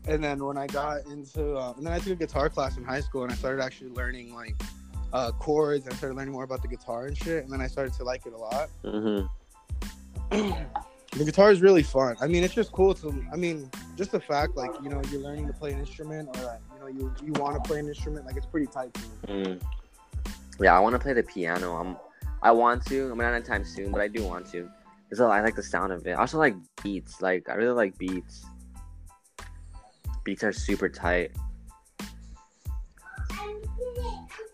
And 0.08 0.24
then 0.24 0.44
when 0.44 0.58
I 0.58 0.68
got 0.68 1.06
into, 1.06 1.56
uh, 1.56 1.74
and 1.78 1.86
then 1.86 1.94
I 1.94 2.00
took 2.00 2.14
a 2.14 2.16
guitar 2.16 2.50
class 2.50 2.78
in 2.78 2.84
high 2.84 3.02
school, 3.02 3.24
and 3.24 3.32
I 3.32 3.36
started 3.36 3.62
actually 3.62 3.92
learning 3.92 4.34
like 4.34 4.56
uh, 5.12 5.32
chords, 5.32 5.86
and 5.86 5.94
I 5.94 5.98
started 5.98 6.16
learning 6.16 6.34
more 6.34 6.44
about 6.44 6.62
the 6.62 6.68
guitar 6.68 7.06
and 7.06 7.18
shit. 7.18 7.44
And 7.44 7.52
then 7.54 7.62
I 7.62 7.68
started 7.68 7.94
to 7.96 8.04
like 8.04 8.26
it 8.26 8.34
a 8.34 8.38
lot. 8.38 8.70
Mm-hmm. 8.84 9.26
the 11.18 11.26
guitar 11.26 11.52
is 11.52 11.62
really 11.62 11.84
fun. 11.84 12.16
I 12.20 12.28
mean, 12.28 12.44
it's 12.44 12.54
just 12.54 12.72
cool 12.72 12.94
to. 12.96 13.26
I 13.32 13.36
mean, 13.36 13.70
just 13.96 14.12
the 14.12 14.20
fact 14.20 14.56
like 14.56 14.72
you 14.82 14.90
know 14.90 15.02
you're 15.12 15.22
learning 15.22 15.48
to 15.48 15.54
play 15.54 15.72
an 15.72 15.80
instrument, 15.80 16.30
or 16.38 16.44
like, 16.44 16.60
you 16.74 16.80
know 16.80 16.88
you 16.88 17.14
you 17.24 17.34
want 17.34 17.62
to 17.62 17.68
play 17.68 17.80
an 17.80 17.88
instrument, 17.88 18.26
like 18.26 18.36
it's 18.36 18.46
pretty 18.46 18.68
tight 18.68 18.94
to 18.94 19.02
me. 19.02 19.44
Mm. 19.44 19.62
Yeah, 20.60 20.76
I 20.76 20.80
want 20.80 20.94
to 20.94 21.00
play 21.00 21.14
the 21.14 21.24
piano. 21.24 21.76
I'm 21.76 21.98
I 22.42 22.52
want 22.52 22.86
to. 22.88 23.06
I 23.06 23.10
mean, 23.10 23.20
not 23.20 23.34
anytime 23.34 23.64
soon, 23.64 23.92
but 23.92 24.02
I 24.02 24.08
do 24.08 24.24
want 24.24 24.50
to. 24.52 24.70
Cause 25.14 25.22
I 25.22 25.42
like 25.42 25.56
the 25.56 25.62
sound 25.62 25.94
of 25.94 26.08
it. 26.08 26.14
I 26.14 26.22
also 26.22 26.40
like 26.40 26.56
beats. 26.82 27.22
Like 27.22 27.48
I 27.48 27.54
really 27.54 27.76
like 27.76 27.96
beats. 28.00 28.44
Beats 30.24 30.44
are 30.44 30.52
super 30.52 30.90
tight. 30.90 31.32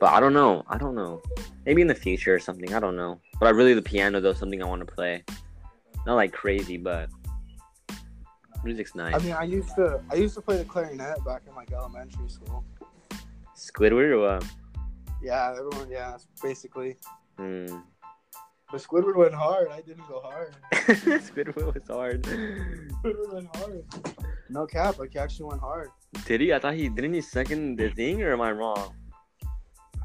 But 0.01 0.07
I 0.07 0.19
don't 0.19 0.33
know. 0.33 0.65
I 0.67 0.77
don't 0.77 0.95
know. 0.95 1.21
Maybe 1.65 1.81
in 1.81 1.87
the 1.87 1.95
future 1.95 2.35
or 2.35 2.39
something. 2.39 2.73
I 2.73 2.81
don't 2.81 2.97
know. 2.97 3.21
But 3.39 3.45
I 3.47 3.51
really 3.51 3.73
the 3.73 3.81
piano 3.81 4.19
though 4.19 4.33
something 4.33 4.61
I 4.61 4.65
want 4.65 4.85
to 4.85 4.93
play. 4.93 5.23
Not 6.05 6.15
like 6.15 6.33
crazy, 6.33 6.75
but 6.75 7.09
music's 8.65 8.95
nice. 8.95 9.15
I 9.15 9.19
mean, 9.19 9.31
I 9.31 9.43
used 9.43 9.73
to 9.75 10.01
I 10.11 10.15
used 10.15 10.35
to 10.35 10.41
play 10.41 10.57
the 10.57 10.65
clarinet 10.65 11.23
back 11.23 11.43
in 11.47 11.55
like 11.55 11.71
elementary 11.71 12.27
school. 12.27 12.65
Squidward 13.55 14.11
or 14.11 14.19
what? 14.19 14.45
Yeah, 15.23 15.55
everyone. 15.57 15.89
Yeah, 15.89 16.17
basically. 16.43 16.97
Hmm. 17.37 17.77
But 18.71 18.81
Squidward 18.81 19.15
went 19.15 19.33
hard. 19.33 19.69
I 19.71 19.81
didn't 19.81 20.07
go 20.07 20.19
hard. 20.21 20.53
Squidward 20.73 21.73
was 21.73 21.87
hard. 21.89 22.21
Squidward 22.23 23.33
went 23.33 23.55
hard. 23.55 23.83
No 24.49 24.67
cap. 24.67 24.99
Like 24.99 25.13
he 25.13 25.19
actually 25.19 25.45
went 25.45 25.61
hard. 25.61 25.89
Did 26.25 26.41
he? 26.41 26.53
I 26.53 26.59
thought 26.59 26.75
he 26.75 26.87
didn't 26.89 27.13
he 27.13 27.21
second 27.21 27.77
the 27.77 27.89
thing, 27.89 28.21
or 28.21 28.31
am 28.33 28.41
I 28.41 28.51
wrong? 28.51 28.93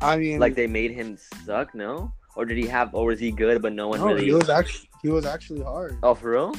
I 0.01 0.17
mean, 0.17 0.39
Like 0.41 0.55
they 0.55 0.67
made 0.67 0.93
him 0.93 1.17
suck, 1.45 1.75
no? 1.75 2.13
Or 2.37 2.45
did 2.45 2.57
he 2.57 2.67
have? 2.67 2.95
Or 2.95 3.07
was 3.07 3.21
he 3.21 3.31
good, 3.31 3.61
but 3.63 3.73
no 3.73 3.89
one 3.89 4.01
no, 4.01 4.07
really? 4.09 4.25
he 4.25 4.33
was 4.33 4.49
actually 4.49 4.89
he 5.03 5.09
was 5.11 5.27
actually 5.27 5.63
hard. 5.63 5.99
Oh, 6.03 6.15
for 6.15 6.31
real? 6.33 6.55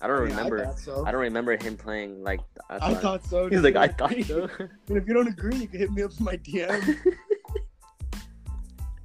I 0.00 0.06
don't 0.06 0.16
I 0.16 0.20
mean, 0.20 0.30
remember. 0.30 0.66
I 0.66 0.74
so. 0.74 1.04
I 1.06 1.10
don't 1.12 1.20
remember 1.20 1.56
him 1.62 1.76
playing 1.76 2.22
like. 2.22 2.40
that's 2.70 2.82
I 2.82 2.94
thought 2.94 3.24
so. 3.26 3.48
He's 3.48 3.60
dude. 3.60 3.74
like, 3.74 3.76
I 3.76 3.88
thought 3.92 4.14
so. 4.24 4.48
And 4.88 4.96
if 4.96 5.06
you 5.06 5.12
don't 5.14 5.28
agree, 5.28 5.56
you 5.56 5.68
can 5.68 5.80
hit 5.80 5.90
me 5.92 6.02
up 6.04 6.12
in 6.18 6.24
my 6.24 6.36
DM. 6.38 6.96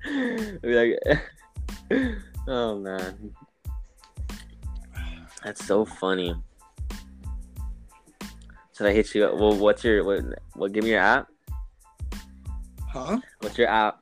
Be 0.61 0.73
like, 0.73 1.19
oh 2.47 2.79
man, 2.79 3.31
that's 5.43 5.65
so 5.65 5.85
funny. 5.85 6.35
Should 8.77 8.87
I 8.87 8.91
hit 8.93 9.13
you? 9.15 9.25
up? 9.25 9.35
Well, 9.35 9.55
what's 9.57 9.83
your 9.83 10.03
what? 10.03 10.23
What? 10.53 10.71
Give 10.73 10.83
me 10.83 10.91
your 10.91 10.99
app. 11.01 11.27
huh? 12.87 13.19
What's 13.39 13.57
your 13.57 13.69
app? 13.69 14.01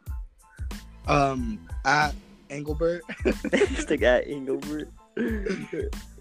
Um, 1.08 1.60
at 1.86 2.16
Engelbert, 2.50 3.04
Stick 3.78 4.02
at 4.04 4.28
Engelbert. 4.28 4.90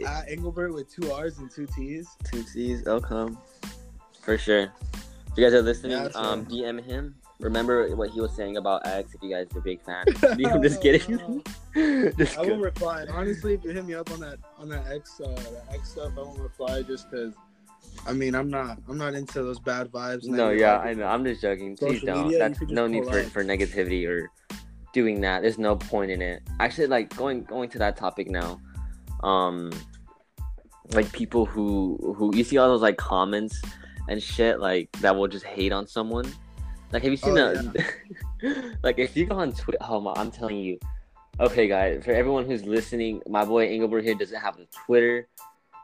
at 0.06 0.28
Engelbert 0.28 0.74
with 0.74 0.92
two 0.92 1.10
R's 1.12 1.38
and 1.38 1.50
two 1.50 1.66
T's. 1.66 2.08
Two 2.30 2.42
C's. 2.42 2.86
I'll 2.86 3.00
come 3.00 3.38
for 4.22 4.36
sure. 4.36 4.72
If 5.30 5.38
you 5.38 5.44
guys 5.44 5.54
are 5.54 5.62
listening, 5.62 5.92
Yeah, 5.92 6.08
um, 6.14 6.44
DM 6.44 6.82
him. 6.84 7.14
Remember 7.42 7.94
what 7.96 8.10
he 8.10 8.20
was 8.20 8.34
saying 8.34 8.56
about 8.56 8.86
X. 8.86 9.14
If 9.14 9.22
you 9.22 9.30
guys 9.30 9.48
are 9.54 9.60
big 9.60 9.80
fans. 9.82 10.22
I'm 10.52 10.62
just 10.62 10.80
kidding. 10.80 11.42
just 11.74 12.38
I 12.38 12.38
won't 12.38 12.48
kidding. 12.48 12.60
reply. 12.60 13.04
Honestly, 13.12 13.54
if 13.54 13.64
you 13.64 13.70
hit 13.70 13.84
me 13.84 13.94
up 13.94 14.10
on 14.12 14.20
that 14.20 14.38
on 14.58 14.68
that 14.68 14.86
X 14.86 15.20
uh, 15.20 15.28
that 15.28 15.74
X 15.74 15.90
stuff, 15.90 16.12
I 16.16 16.20
won't 16.20 16.38
reply 16.38 16.82
just 16.82 17.10
because. 17.10 17.34
I 18.06 18.12
mean, 18.12 18.34
I'm 18.34 18.48
not 18.48 18.78
I'm 18.88 18.96
not 18.96 19.14
into 19.14 19.42
those 19.42 19.58
bad 19.58 19.90
vibes. 19.90 20.24
No, 20.24 20.50
yeah. 20.50 20.78
I 20.78 20.94
know. 20.94 21.06
I'm 21.06 21.24
just 21.24 21.42
joking. 21.42 21.76
Please 21.76 22.02
don't. 22.02 22.24
media, 22.24 22.38
That's 22.38 22.60
no 22.62 22.86
need 22.86 23.04
for, 23.04 23.20
out. 23.20 23.26
for 23.26 23.44
negativity 23.44 24.08
or 24.08 24.30
doing 24.92 25.20
that. 25.22 25.42
There's 25.42 25.58
no 25.58 25.74
point 25.76 26.10
in 26.12 26.22
it. 26.22 26.42
Actually, 26.60 26.86
like 26.86 27.14
going 27.16 27.42
going 27.42 27.68
to 27.70 27.78
that 27.78 27.96
topic 27.96 28.30
now. 28.30 28.60
Um, 29.24 29.72
like 30.92 31.10
people 31.12 31.44
who 31.44 32.14
who 32.16 32.34
you 32.36 32.44
see 32.44 32.56
all 32.58 32.68
those 32.68 32.82
like 32.82 32.96
comments 32.96 33.60
and 34.08 34.22
shit 34.22 34.60
like 34.60 34.90
that 35.00 35.14
will 35.14 35.28
just 35.28 35.44
hate 35.44 35.72
on 35.72 35.86
someone. 35.86 36.32
Like, 36.92 37.02
have 37.02 37.10
you 37.10 37.16
seen 37.16 37.38
Oh, 37.38 37.54
that? 37.54 38.76
like, 38.82 38.98
if 38.98 39.16
you 39.16 39.26
go 39.26 39.36
on 39.36 39.52
Twitter, 39.52 39.78
oh 39.88 40.00
my, 40.00 40.12
I'm 40.16 40.30
telling 40.30 40.58
you. 40.58 40.78
Okay, 41.40 41.66
guys, 41.66 42.04
for 42.04 42.12
everyone 42.12 42.44
who's 42.44 42.64
listening, 42.64 43.22
my 43.26 43.44
boy 43.44 43.66
Engelbert 43.66 44.04
here 44.04 44.14
doesn't 44.14 44.38
have 44.38 44.58
a 44.58 44.66
Twitter. 44.84 45.26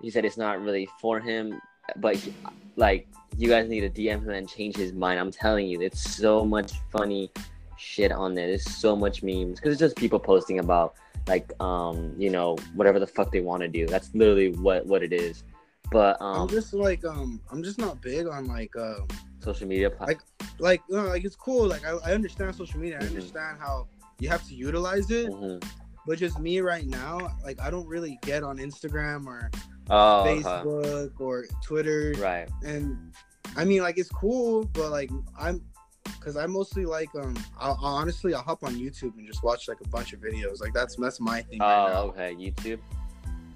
He 0.02 0.10
said 0.10 0.26
it's 0.26 0.36
not 0.36 0.60
really 0.62 0.86
for 1.00 1.18
him, 1.20 1.58
but 1.96 2.16
he, 2.16 2.34
like 2.76 3.08
you 3.36 3.48
guys 3.48 3.68
need 3.68 3.80
to 3.80 3.88
DM 3.90 4.22
him 4.22 4.30
and 4.30 4.48
change 4.48 4.76
his 4.76 4.92
mind. 4.92 5.18
I'm 5.18 5.30
telling 5.30 5.66
you, 5.66 5.80
it's 5.80 6.00
so 6.00 6.44
much 6.44 6.72
funny 6.92 7.30
shit 7.78 8.12
on 8.12 8.34
there. 8.34 8.46
There's 8.46 8.64
so 8.70 8.94
much 8.94 9.22
memes 9.22 9.58
because 9.58 9.72
it's 9.72 9.80
just 9.80 9.96
people 9.96 10.18
posting 10.18 10.58
about 10.58 10.94
like 11.26 11.52
um 11.60 12.14
you 12.18 12.30
know 12.30 12.56
whatever 12.74 12.98
the 13.00 13.06
fuck 13.06 13.32
they 13.32 13.40
want 13.40 13.62
to 13.62 13.68
do. 13.68 13.86
That's 13.86 14.14
literally 14.14 14.52
what 14.52 14.84
what 14.86 15.02
it 15.02 15.12
is. 15.12 15.44
But 15.90 16.18
I'm 16.20 16.42
um 16.42 16.48
just 16.48 16.74
like 16.74 17.04
um 17.04 17.40
I'm 17.50 17.62
just 17.62 17.78
not 17.78 18.02
big 18.02 18.26
on 18.26 18.46
like 18.46 18.76
um 18.76 19.08
social 19.40 19.66
media 19.68 19.90
platforms. 19.90 20.22
like 20.58 20.82
you 20.88 20.96
know, 20.96 21.04
like 21.04 21.24
it's 21.24 21.36
cool 21.36 21.66
like 21.66 21.84
I, 21.86 21.90
I 22.04 22.12
understand 22.14 22.54
social 22.54 22.80
media 22.80 22.98
I 23.00 23.04
Mhm. 23.04 23.08
understand 23.08 23.58
how 23.60 23.86
you 24.18 24.28
have 24.28 24.44
to 24.48 24.54
utilize 24.54 25.10
it 25.10 25.28
Mhm. 25.30 25.62
but 26.06 26.18
just 26.18 26.38
me 26.40 26.60
right 26.60 26.86
now 26.86 27.30
like 27.44 27.60
I 27.60 27.70
don't 27.70 27.86
really 27.86 28.18
get 28.22 28.42
on 28.42 28.58
Instagram 28.58 29.26
or 29.26 29.50
Oh. 29.90 30.22
Facebook 30.26 31.12
or 31.20 31.46
Twitter 31.64 32.12
right. 32.18 32.48
and 32.64 33.14
I 33.56 33.64
mean 33.64 33.82
like 33.82 33.96
it's 33.98 34.10
cool 34.10 34.64
but 34.72 34.90
like 34.90 35.10
I'm 35.38 35.64
because 36.04 36.36
I 36.36 36.46
mostly 36.46 36.84
like 36.84 37.08
um 37.14 37.34
I'll, 37.58 37.78
I'll 37.80 37.94
honestly 37.94 38.34
I'll 38.34 38.42
hop 38.42 38.64
on 38.64 38.74
YouTube 38.74 39.16
and 39.16 39.26
just 39.26 39.42
watch 39.44 39.68
like 39.68 39.80
a 39.80 39.88
bunch 39.88 40.12
of 40.12 40.20
videos 40.20 40.60
like 40.60 40.74
that's 40.74 40.96
that's 40.96 41.20
my 41.20 41.42
thing 41.42 41.60
right 41.60 41.88
now. 41.92 42.02
Oh, 42.02 42.08
okay. 42.08 42.34
YouTube. 42.34 42.80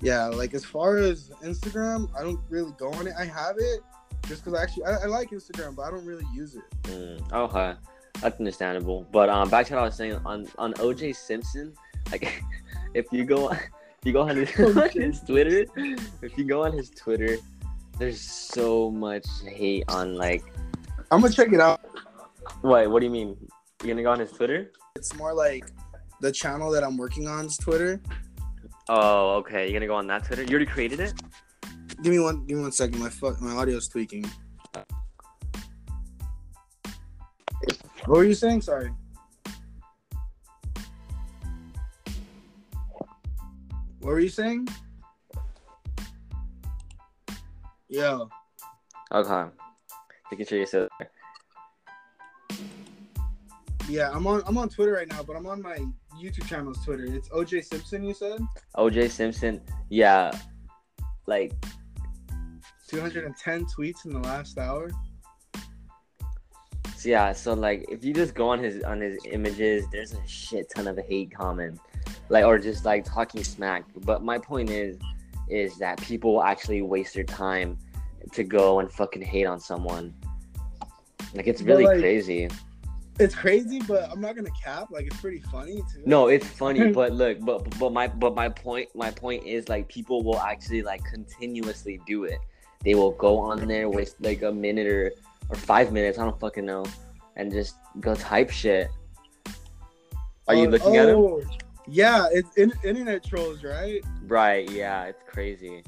Yeah, 0.01 0.27
like 0.27 0.53
as 0.55 0.65
far 0.65 0.97
as 0.97 1.31
Instagram, 1.45 2.09
I 2.19 2.23
don't 2.25 2.41
really 2.49 2.73
go 2.79 2.91
on 2.93 3.07
it. 3.07 3.15
I 3.19 3.25
have 3.25 3.57
it 3.59 3.81
just 4.27 4.45
because 4.45 4.59
I 4.59 4.63
actually 4.63 4.85
I, 4.85 4.97
I 5.03 5.07
like 5.07 5.31
Instagram, 5.31 5.75
but 5.75 5.83
I 5.83 5.91
don't 5.91 6.05
really 6.05 6.27
use 6.35 6.57
it. 6.57 6.63
Mm, 6.85 7.33
okay, 7.33 7.75
that's 8.21 8.39
understandable. 8.39 9.07
But 9.13 9.29
um, 9.29 9.49
back 9.49 9.67
to 9.67 9.75
what 9.75 9.83
I 9.83 9.85
was 9.85 9.95
saying 9.95 10.21
on 10.25 10.47
on 10.59 10.75
OJ 10.75 11.15
Simpson, 11.17 11.73
like 12.11 12.43
if 12.95 13.07
you 13.13 13.25
go 13.25 13.51
if 13.51 13.61
you 14.05 14.13
go 14.13 14.23
on 14.23 14.37
his, 14.37 14.51
on 14.77 14.89
his 14.95 15.21
Twitter, 15.21 15.65
if 16.23 16.37
you 16.37 16.45
go 16.45 16.65
on 16.65 16.73
his 16.73 16.91
Twitter, 16.91 17.39
there's 17.99 18.21
so 18.21 18.91
much 18.91 19.27
hate 19.47 19.85
on 19.89 20.17
like 20.17 20.45
I'm 21.11 21.21
gonna 21.21 21.33
check 21.33 21.53
it 21.53 21.61
out. 21.61 21.81
what? 22.63 22.91
What 22.91 23.01
do 23.01 23.07
you 23.07 23.13
mean? 23.13 23.37
You're 23.83 23.95
gonna 23.95 24.03
go 24.03 24.11
on 24.13 24.21
his 24.21 24.33
Twitter? 24.33 24.73
It's 24.97 25.15
more 25.15 25.35
like 25.35 25.71
the 26.21 26.31
channel 26.31 26.71
that 26.71 26.85
I'm 26.85 26.97
working 26.97 27.29
on 27.29 27.47
is 27.47 27.57
Twitter. 27.57 28.01
Oh, 28.89 29.37
okay. 29.37 29.65
You're 29.65 29.79
gonna 29.79 29.87
go 29.87 29.95
on 29.95 30.07
that 30.09 30.25
Twitter. 30.25 30.43
You 30.43 30.51
already 30.51 30.67
created 30.67 31.01
it. 31.01 31.15
Give 32.03 32.13
me 32.13 32.19
one. 32.19 32.45
Give 32.47 32.57
me 32.57 32.63
one 32.63 32.73
second. 32.73 32.99
My 32.99 33.09
fu- 33.09 33.37
my 33.41 33.53
audio's 33.53 33.89
tweaking. 33.89 34.25
What 38.07 38.19
were 38.19 38.25
you 38.25 38.35
saying? 38.35 38.63
Sorry. 38.63 38.91
What 44.01 44.11
were 44.15 44.19
you 44.21 44.29
saying? 44.29 44.67
Yo, 47.89 48.29
Okay. 49.13 49.51
Making 50.31 50.47
sure 50.47 50.67
still 50.67 50.89
there. 50.99 51.11
yeah, 53.89 54.11
I'm 54.11 54.27
on. 54.27 54.43
I'm 54.47 54.59
on 54.59 54.69
Twitter 54.71 54.93
right 54.93 55.09
now, 55.09 55.23
but 55.23 55.37
I'm 55.37 55.47
on 55.47 55.63
my 55.63 55.77
YouTube 56.21 56.49
channel's 56.49 56.83
Twitter. 56.85 57.05
It's 57.05 57.29
OJ 57.29 57.65
Simpson. 57.65 58.03
You 58.03 58.15
said 58.15 58.41
OJ 58.77 59.11
Simpson. 59.11 59.61
Yeah. 59.91 60.37
Like 61.27 61.53
210 62.93 63.65
tweets 63.67 64.05
in 64.05 64.13
the 64.13 64.19
last 64.21 64.59
hour. 64.59 64.91
So 66.95 67.09
yeah, 67.09 67.33
so 67.33 67.55
like 67.55 67.87
if 67.89 68.05
you 68.05 68.13
just 68.13 68.35
go 68.35 68.51
on 68.51 68.63
his 68.63 68.83
on 68.85 69.01
his 69.01 69.19
images, 69.31 69.87
there's 69.91 70.13
a 70.13 70.27
shit 70.27 70.71
ton 70.75 70.87
of 70.87 70.99
hate 70.99 71.35
comments, 71.35 71.81
like 72.29 72.45
or 72.45 72.59
just 72.59 72.85
like 72.85 73.05
talking 73.05 73.43
smack. 73.43 73.85
But 74.05 74.23
my 74.23 74.39
point 74.39 74.71
is, 74.71 74.99
is 75.49 75.79
that 75.79 76.01
people 76.03 76.43
actually 76.43 76.83
waste 76.83 77.15
their 77.15 77.25
time 77.25 77.79
to 78.33 78.45
go 78.45 78.79
and 78.79 78.93
fucking 78.93 79.23
hate 79.23 79.47
on 79.47 79.59
someone. 79.59 80.15
Like 81.35 81.47
it's 81.47 81.63
really 81.63 81.87
like- 81.87 81.99
crazy. 81.99 82.49
It's 83.19 83.35
crazy, 83.35 83.79
but 83.81 84.11
I'm 84.11 84.21
not 84.21 84.37
gonna 84.37 84.51
cap. 84.63 84.89
Like 84.91 85.07
it's 85.07 85.21
pretty 85.21 85.41
funny 85.41 85.83
too. 85.93 86.03
No, 86.07 86.29
it's 86.29 86.47
funny, 86.47 86.93
but 87.01 87.13
look, 87.13 87.41
but 87.41 87.79
but 87.79 87.93
my 87.93 88.07
but 88.09 88.35
my 88.35 88.49
point 88.49 88.89
my 88.95 89.11
point 89.11 89.45
is 89.45 89.69
like 89.69 89.89
people 89.89 90.23
will 90.23 90.41
actually 90.41 90.83
like 90.83 91.05
continuously 91.05 92.01
do 92.07 92.25
it. 92.25 92.39
They 92.85 92.95
will 92.95 93.13
go 93.13 93.39
on 93.39 93.67
there 93.69 93.89
waste 93.89 94.17
like 94.21 94.43
a 94.43 94.53
minute 94.53 94.87
or 94.87 95.13
or 95.49 95.57
five 95.57 95.93
minutes, 95.93 96.19
I 96.19 96.25
don't 96.25 96.39
fucking 96.41 96.65
know, 96.65 96.85
and 97.37 97.53
just 97.53 97.77
go 98.01 98.15
type 98.15 98.51
shit. 98.51 98.89
Are 100.49 100.55
you 100.55 100.67
Oh, 100.67 100.71
looking 100.71 100.97
at 100.97 101.09
him? 101.09 101.17
oh, 101.17 101.43
Yeah, 101.87 102.27
it's 102.33 102.57
in, 102.57 102.73
internet 102.85 103.25
trolls, 103.25 103.63
right? 103.63 104.03
Right, 104.27 104.69
yeah, 104.71 105.05
it's 105.05 105.23
crazy. 105.29 105.83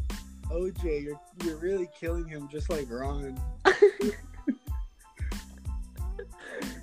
OJ, 0.51 1.03
you're 1.05 1.21
you're 1.45 1.57
really 1.57 1.89
killing 1.99 2.29
him, 2.29 2.49
just 2.49 2.71
like 2.71 2.87
Ron. 2.91 3.41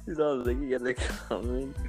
He's 0.05 0.19
all 0.19 0.37
looking 0.37 0.73
at 0.73 0.83
the 0.83 0.93
comments. 0.93 1.79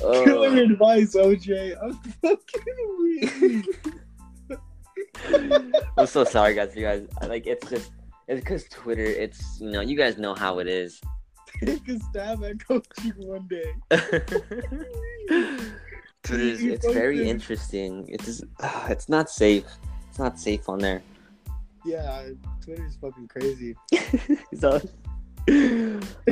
Killer 0.00 0.48
Oh. 0.48 0.58
advice, 0.58 1.14
OJ. 1.14 1.76
I'm 1.80 1.94
fucking 2.20 2.98
weak. 3.00 3.66
I'm 5.98 6.06
so 6.06 6.24
sorry, 6.24 6.54
guys. 6.54 6.74
You 6.76 6.82
guys 6.82 7.06
like 7.28 7.46
it's 7.46 7.68
just 7.70 7.90
it's 8.28 8.40
because 8.40 8.64
Twitter. 8.64 9.04
It's 9.04 9.60
you 9.60 9.70
know 9.70 9.80
you 9.80 9.96
guys 9.96 10.18
know 10.18 10.34
how 10.34 10.58
it 10.58 10.66
is. 10.66 11.00
Take 11.64 11.88
a 11.88 11.98
stab 12.00 12.42
at 12.44 12.64
coaching 12.66 13.12
one 13.18 13.46
day. 13.48 13.74
Twitter's 16.24 16.62
You 16.62 16.72
it's 16.72 16.86
very 16.92 17.16
posted- 17.18 17.28
interesting. 17.28 18.06
It's 18.08 18.24
just, 18.24 18.44
it's 18.88 19.08
not 19.08 19.30
safe. 19.30 19.64
It's 20.08 20.18
not 20.18 20.38
safe 20.38 20.68
on 20.68 20.78
there. 20.78 21.02
Yeah, 21.84 22.28
Twitter's 22.64 22.96
fucking 22.96 23.28
crazy. 23.28 23.76
so, 24.58 24.80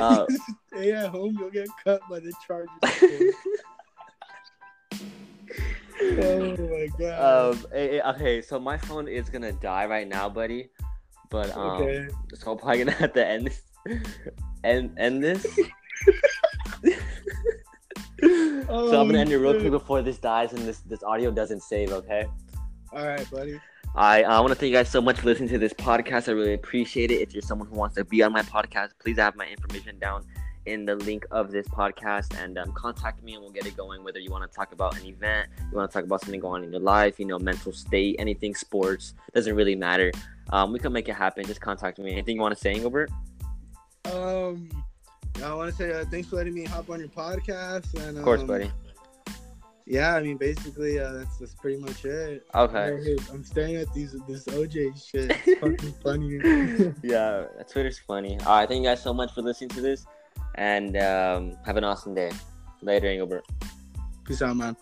uh, 0.00 0.26
Stay 0.74 0.92
at 0.92 1.10
home, 1.10 1.36
you'll 1.38 1.50
get 1.50 1.68
cut 1.84 2.00
by 2.08 2.20
the 2.20 2.32
Chargers. 2.46 3.34
Oh 6.02 6.56
my 6.70 6.88
god. 6.98 7.52
um, 7.52 7.66
eh, 7.72 7.98
eh, 7.98 8.10
okay, 8.10 8.42
so 8.42 8.58
my 8.58 8.76
phone 8.76 9.08
is 9.08 9.28
gonna 9.28 9.52
die 9.52 9.86
right 9.86 10.08
now, 10.08 10.28
buddy. 10.28 10.70
But 11.30 11.56
um, 11.56 11.82
okay. 11.82 12.08
so 12.34 12.52
I'm 12.52 12.58
probably 12.58 12.78
gonna 12.78 12.90
have 12.98 13.12
to 13.14 13.26
end 13.26 13.46
this. 13.46 13.62
End 14.64 14.94
end 14.98 15.24
this. 15.24 15.42
so 18.22 19.00
I'm 19.00 19.06
gonna 19.08 19.18
end 19.18 19.32
it 19.32 19.38
real 19.38 19.58
quick 19.58 19.70
before 19.70 20.02
this 20.02 20.18
dies 20.18 20.52
and 20.52 20.62
this 20.62 20.80
this 20.80 21.02
audio 21.02 21.30
doesn't 21.30 21.62
save. 21.62 21.92
Okay. 21.92 22.26
All 22.92 23.06
right, 23.06 23.28
buddy. 23.30 23.60
I 23.94 24.22
I 24.22 24.40
want 24.40 24.50
to 24.50 24.54
thank 24.54 24.70
you 24.70 24.76
guys 24.76 24.88
so 24.88 25.00
much 25.00 25.20
for 25.20 25.26
listening 25.26 25.48
to 25.50 25.58
this 25.58 25.72
podcast. 25.72 26.28
I 26.28 26.32
really 26.32 26.54
appreciate 26.54 27.10
it. 27.10 27.20
If 27.20 27.34
you're 27.34 27.42
someone 27.42 27.68
who 27.68 27.76
wants 27.76 27.96
to 27.96 28.04
be 28.04 28.22
on 28.22 28.32
my 28.32 28.42
podcast, 28.42 28.90
please 29.00 29.18
have 29.18 29.36
my 29.36 29.46
information 29.46 29.98
down 29.98 30.24
in 30.66 30.84
the 30.84 30.94
link 30.94 31.26
of 31.30 31.50
this 31.50 31.66
podcast 31.68 32.36
and 32.42 32.58
um, 32.58 32.72
contact 32.72 33.22
me 33.22 33.34
and 33.34 33.42
we'll 33.42 33.50
get 33.50 33.66
it 33.66 33.76
going. 33.76 34.04
Whether 34.04 34.20
you 34.20 34.30
want 34.30 34.50
to 34.50 34.54
talk 34.54 34.72
about 34.72 34.98
an 34.98 35.06
event, 35.06 35.48
you 35.58 35.76
want 35.76 35.90
to 35.90 35.94
talk 35.94 36.04
about 36.04 36.20
something 36.20 36.40
going 36.40 36.62
on 36.62 36.64
in 36.64 36.72
your 36.72 36.80
life, 36.80 37.18
you 37.18 37.26
know, 37.26 37.38
mental 37.38 37.72
state, 37.72 38.16
anything, 38.18 38.54
sports, 38.54 39.14
doesn't 39.34 39.54
really 39.54 39.74
matter. 39.74 40.12
Um, 40.50 40.72
we 40.72 40.78
can 40.78 40.92
make 40.92 41.08
it 41.08 41.14
happen. 41.14 41.44
Just 41.44 41.60
contact 41.60 41.98
me. 41.98 42.12
Anything 42.12 42.36
you 42.36 42.42
want 42.42 42.54
to 42.54 42.60
say, 42.60 42.72
Engelbert? 42.72 43.10
Um, 44.04 44.68
I 45.42 45.54
want 45.54 45.70
to 45.70 45.76
say 45.76 45.92
uh, 45.92 46.04
thanks 46.10 46.28
for 46.28 46.36
letting 46.36 46.54
me 46.54 46.64
hop 46.64 46.90
on 46.90 47.00
your 47.00 47.08
podcast. 47.08 47.94
And 48.06 48.18
Of 48.18 48.24
course, 48.24 48.40
um, 48.40 48.46
buddy. 48.46 48.70
Yeah, 49.84 50.14
I 50.14 50.22
mean, 50.22 50.36
basically, 50.36 51.00
uh, 51.00 51.12
that's 51.12 51.38
that's 51.38 51.54
pretty 51.54 51.78
much 51.78 52.04
it. 52.04 52.46
Okay. 52.54 53.16
I'm 53.32 53.44
staring 53.44 53.76
at 53.76 53.92
these 53.92 54.12
this 54.28 54.44
OJ 54.44 55.10
shit. 55.10 55.36
It's 55.46 55.60
fucking 55.60 55.94
funny. 56.02 56.94
yeah, 57.02 57.46
Twitter's 57.68 57.98
funny. 57.98 58.38
All 58.46 58.58
right, 58.58 58.68
thank 58.68 58.82
you 58.82 58.88
guys 58.88 59.02
so 59.02 59.12
much 59.12 59.34
for 59.34 59.42
listening 59.42 59.70
to 59.70 59.80
this, 59.80 60.06
and 60.56 60.96
um, 60.96 61.56
have 61.64 61.76
an 61.76 61.84
awesome 61.84 62.14
day. 62.14 62.30
Later, 62.82 63.06
Engelbert. 63.06 63.46
Peace 64.24 64.42
out, 64.42 64.56
man. 64.56 64.76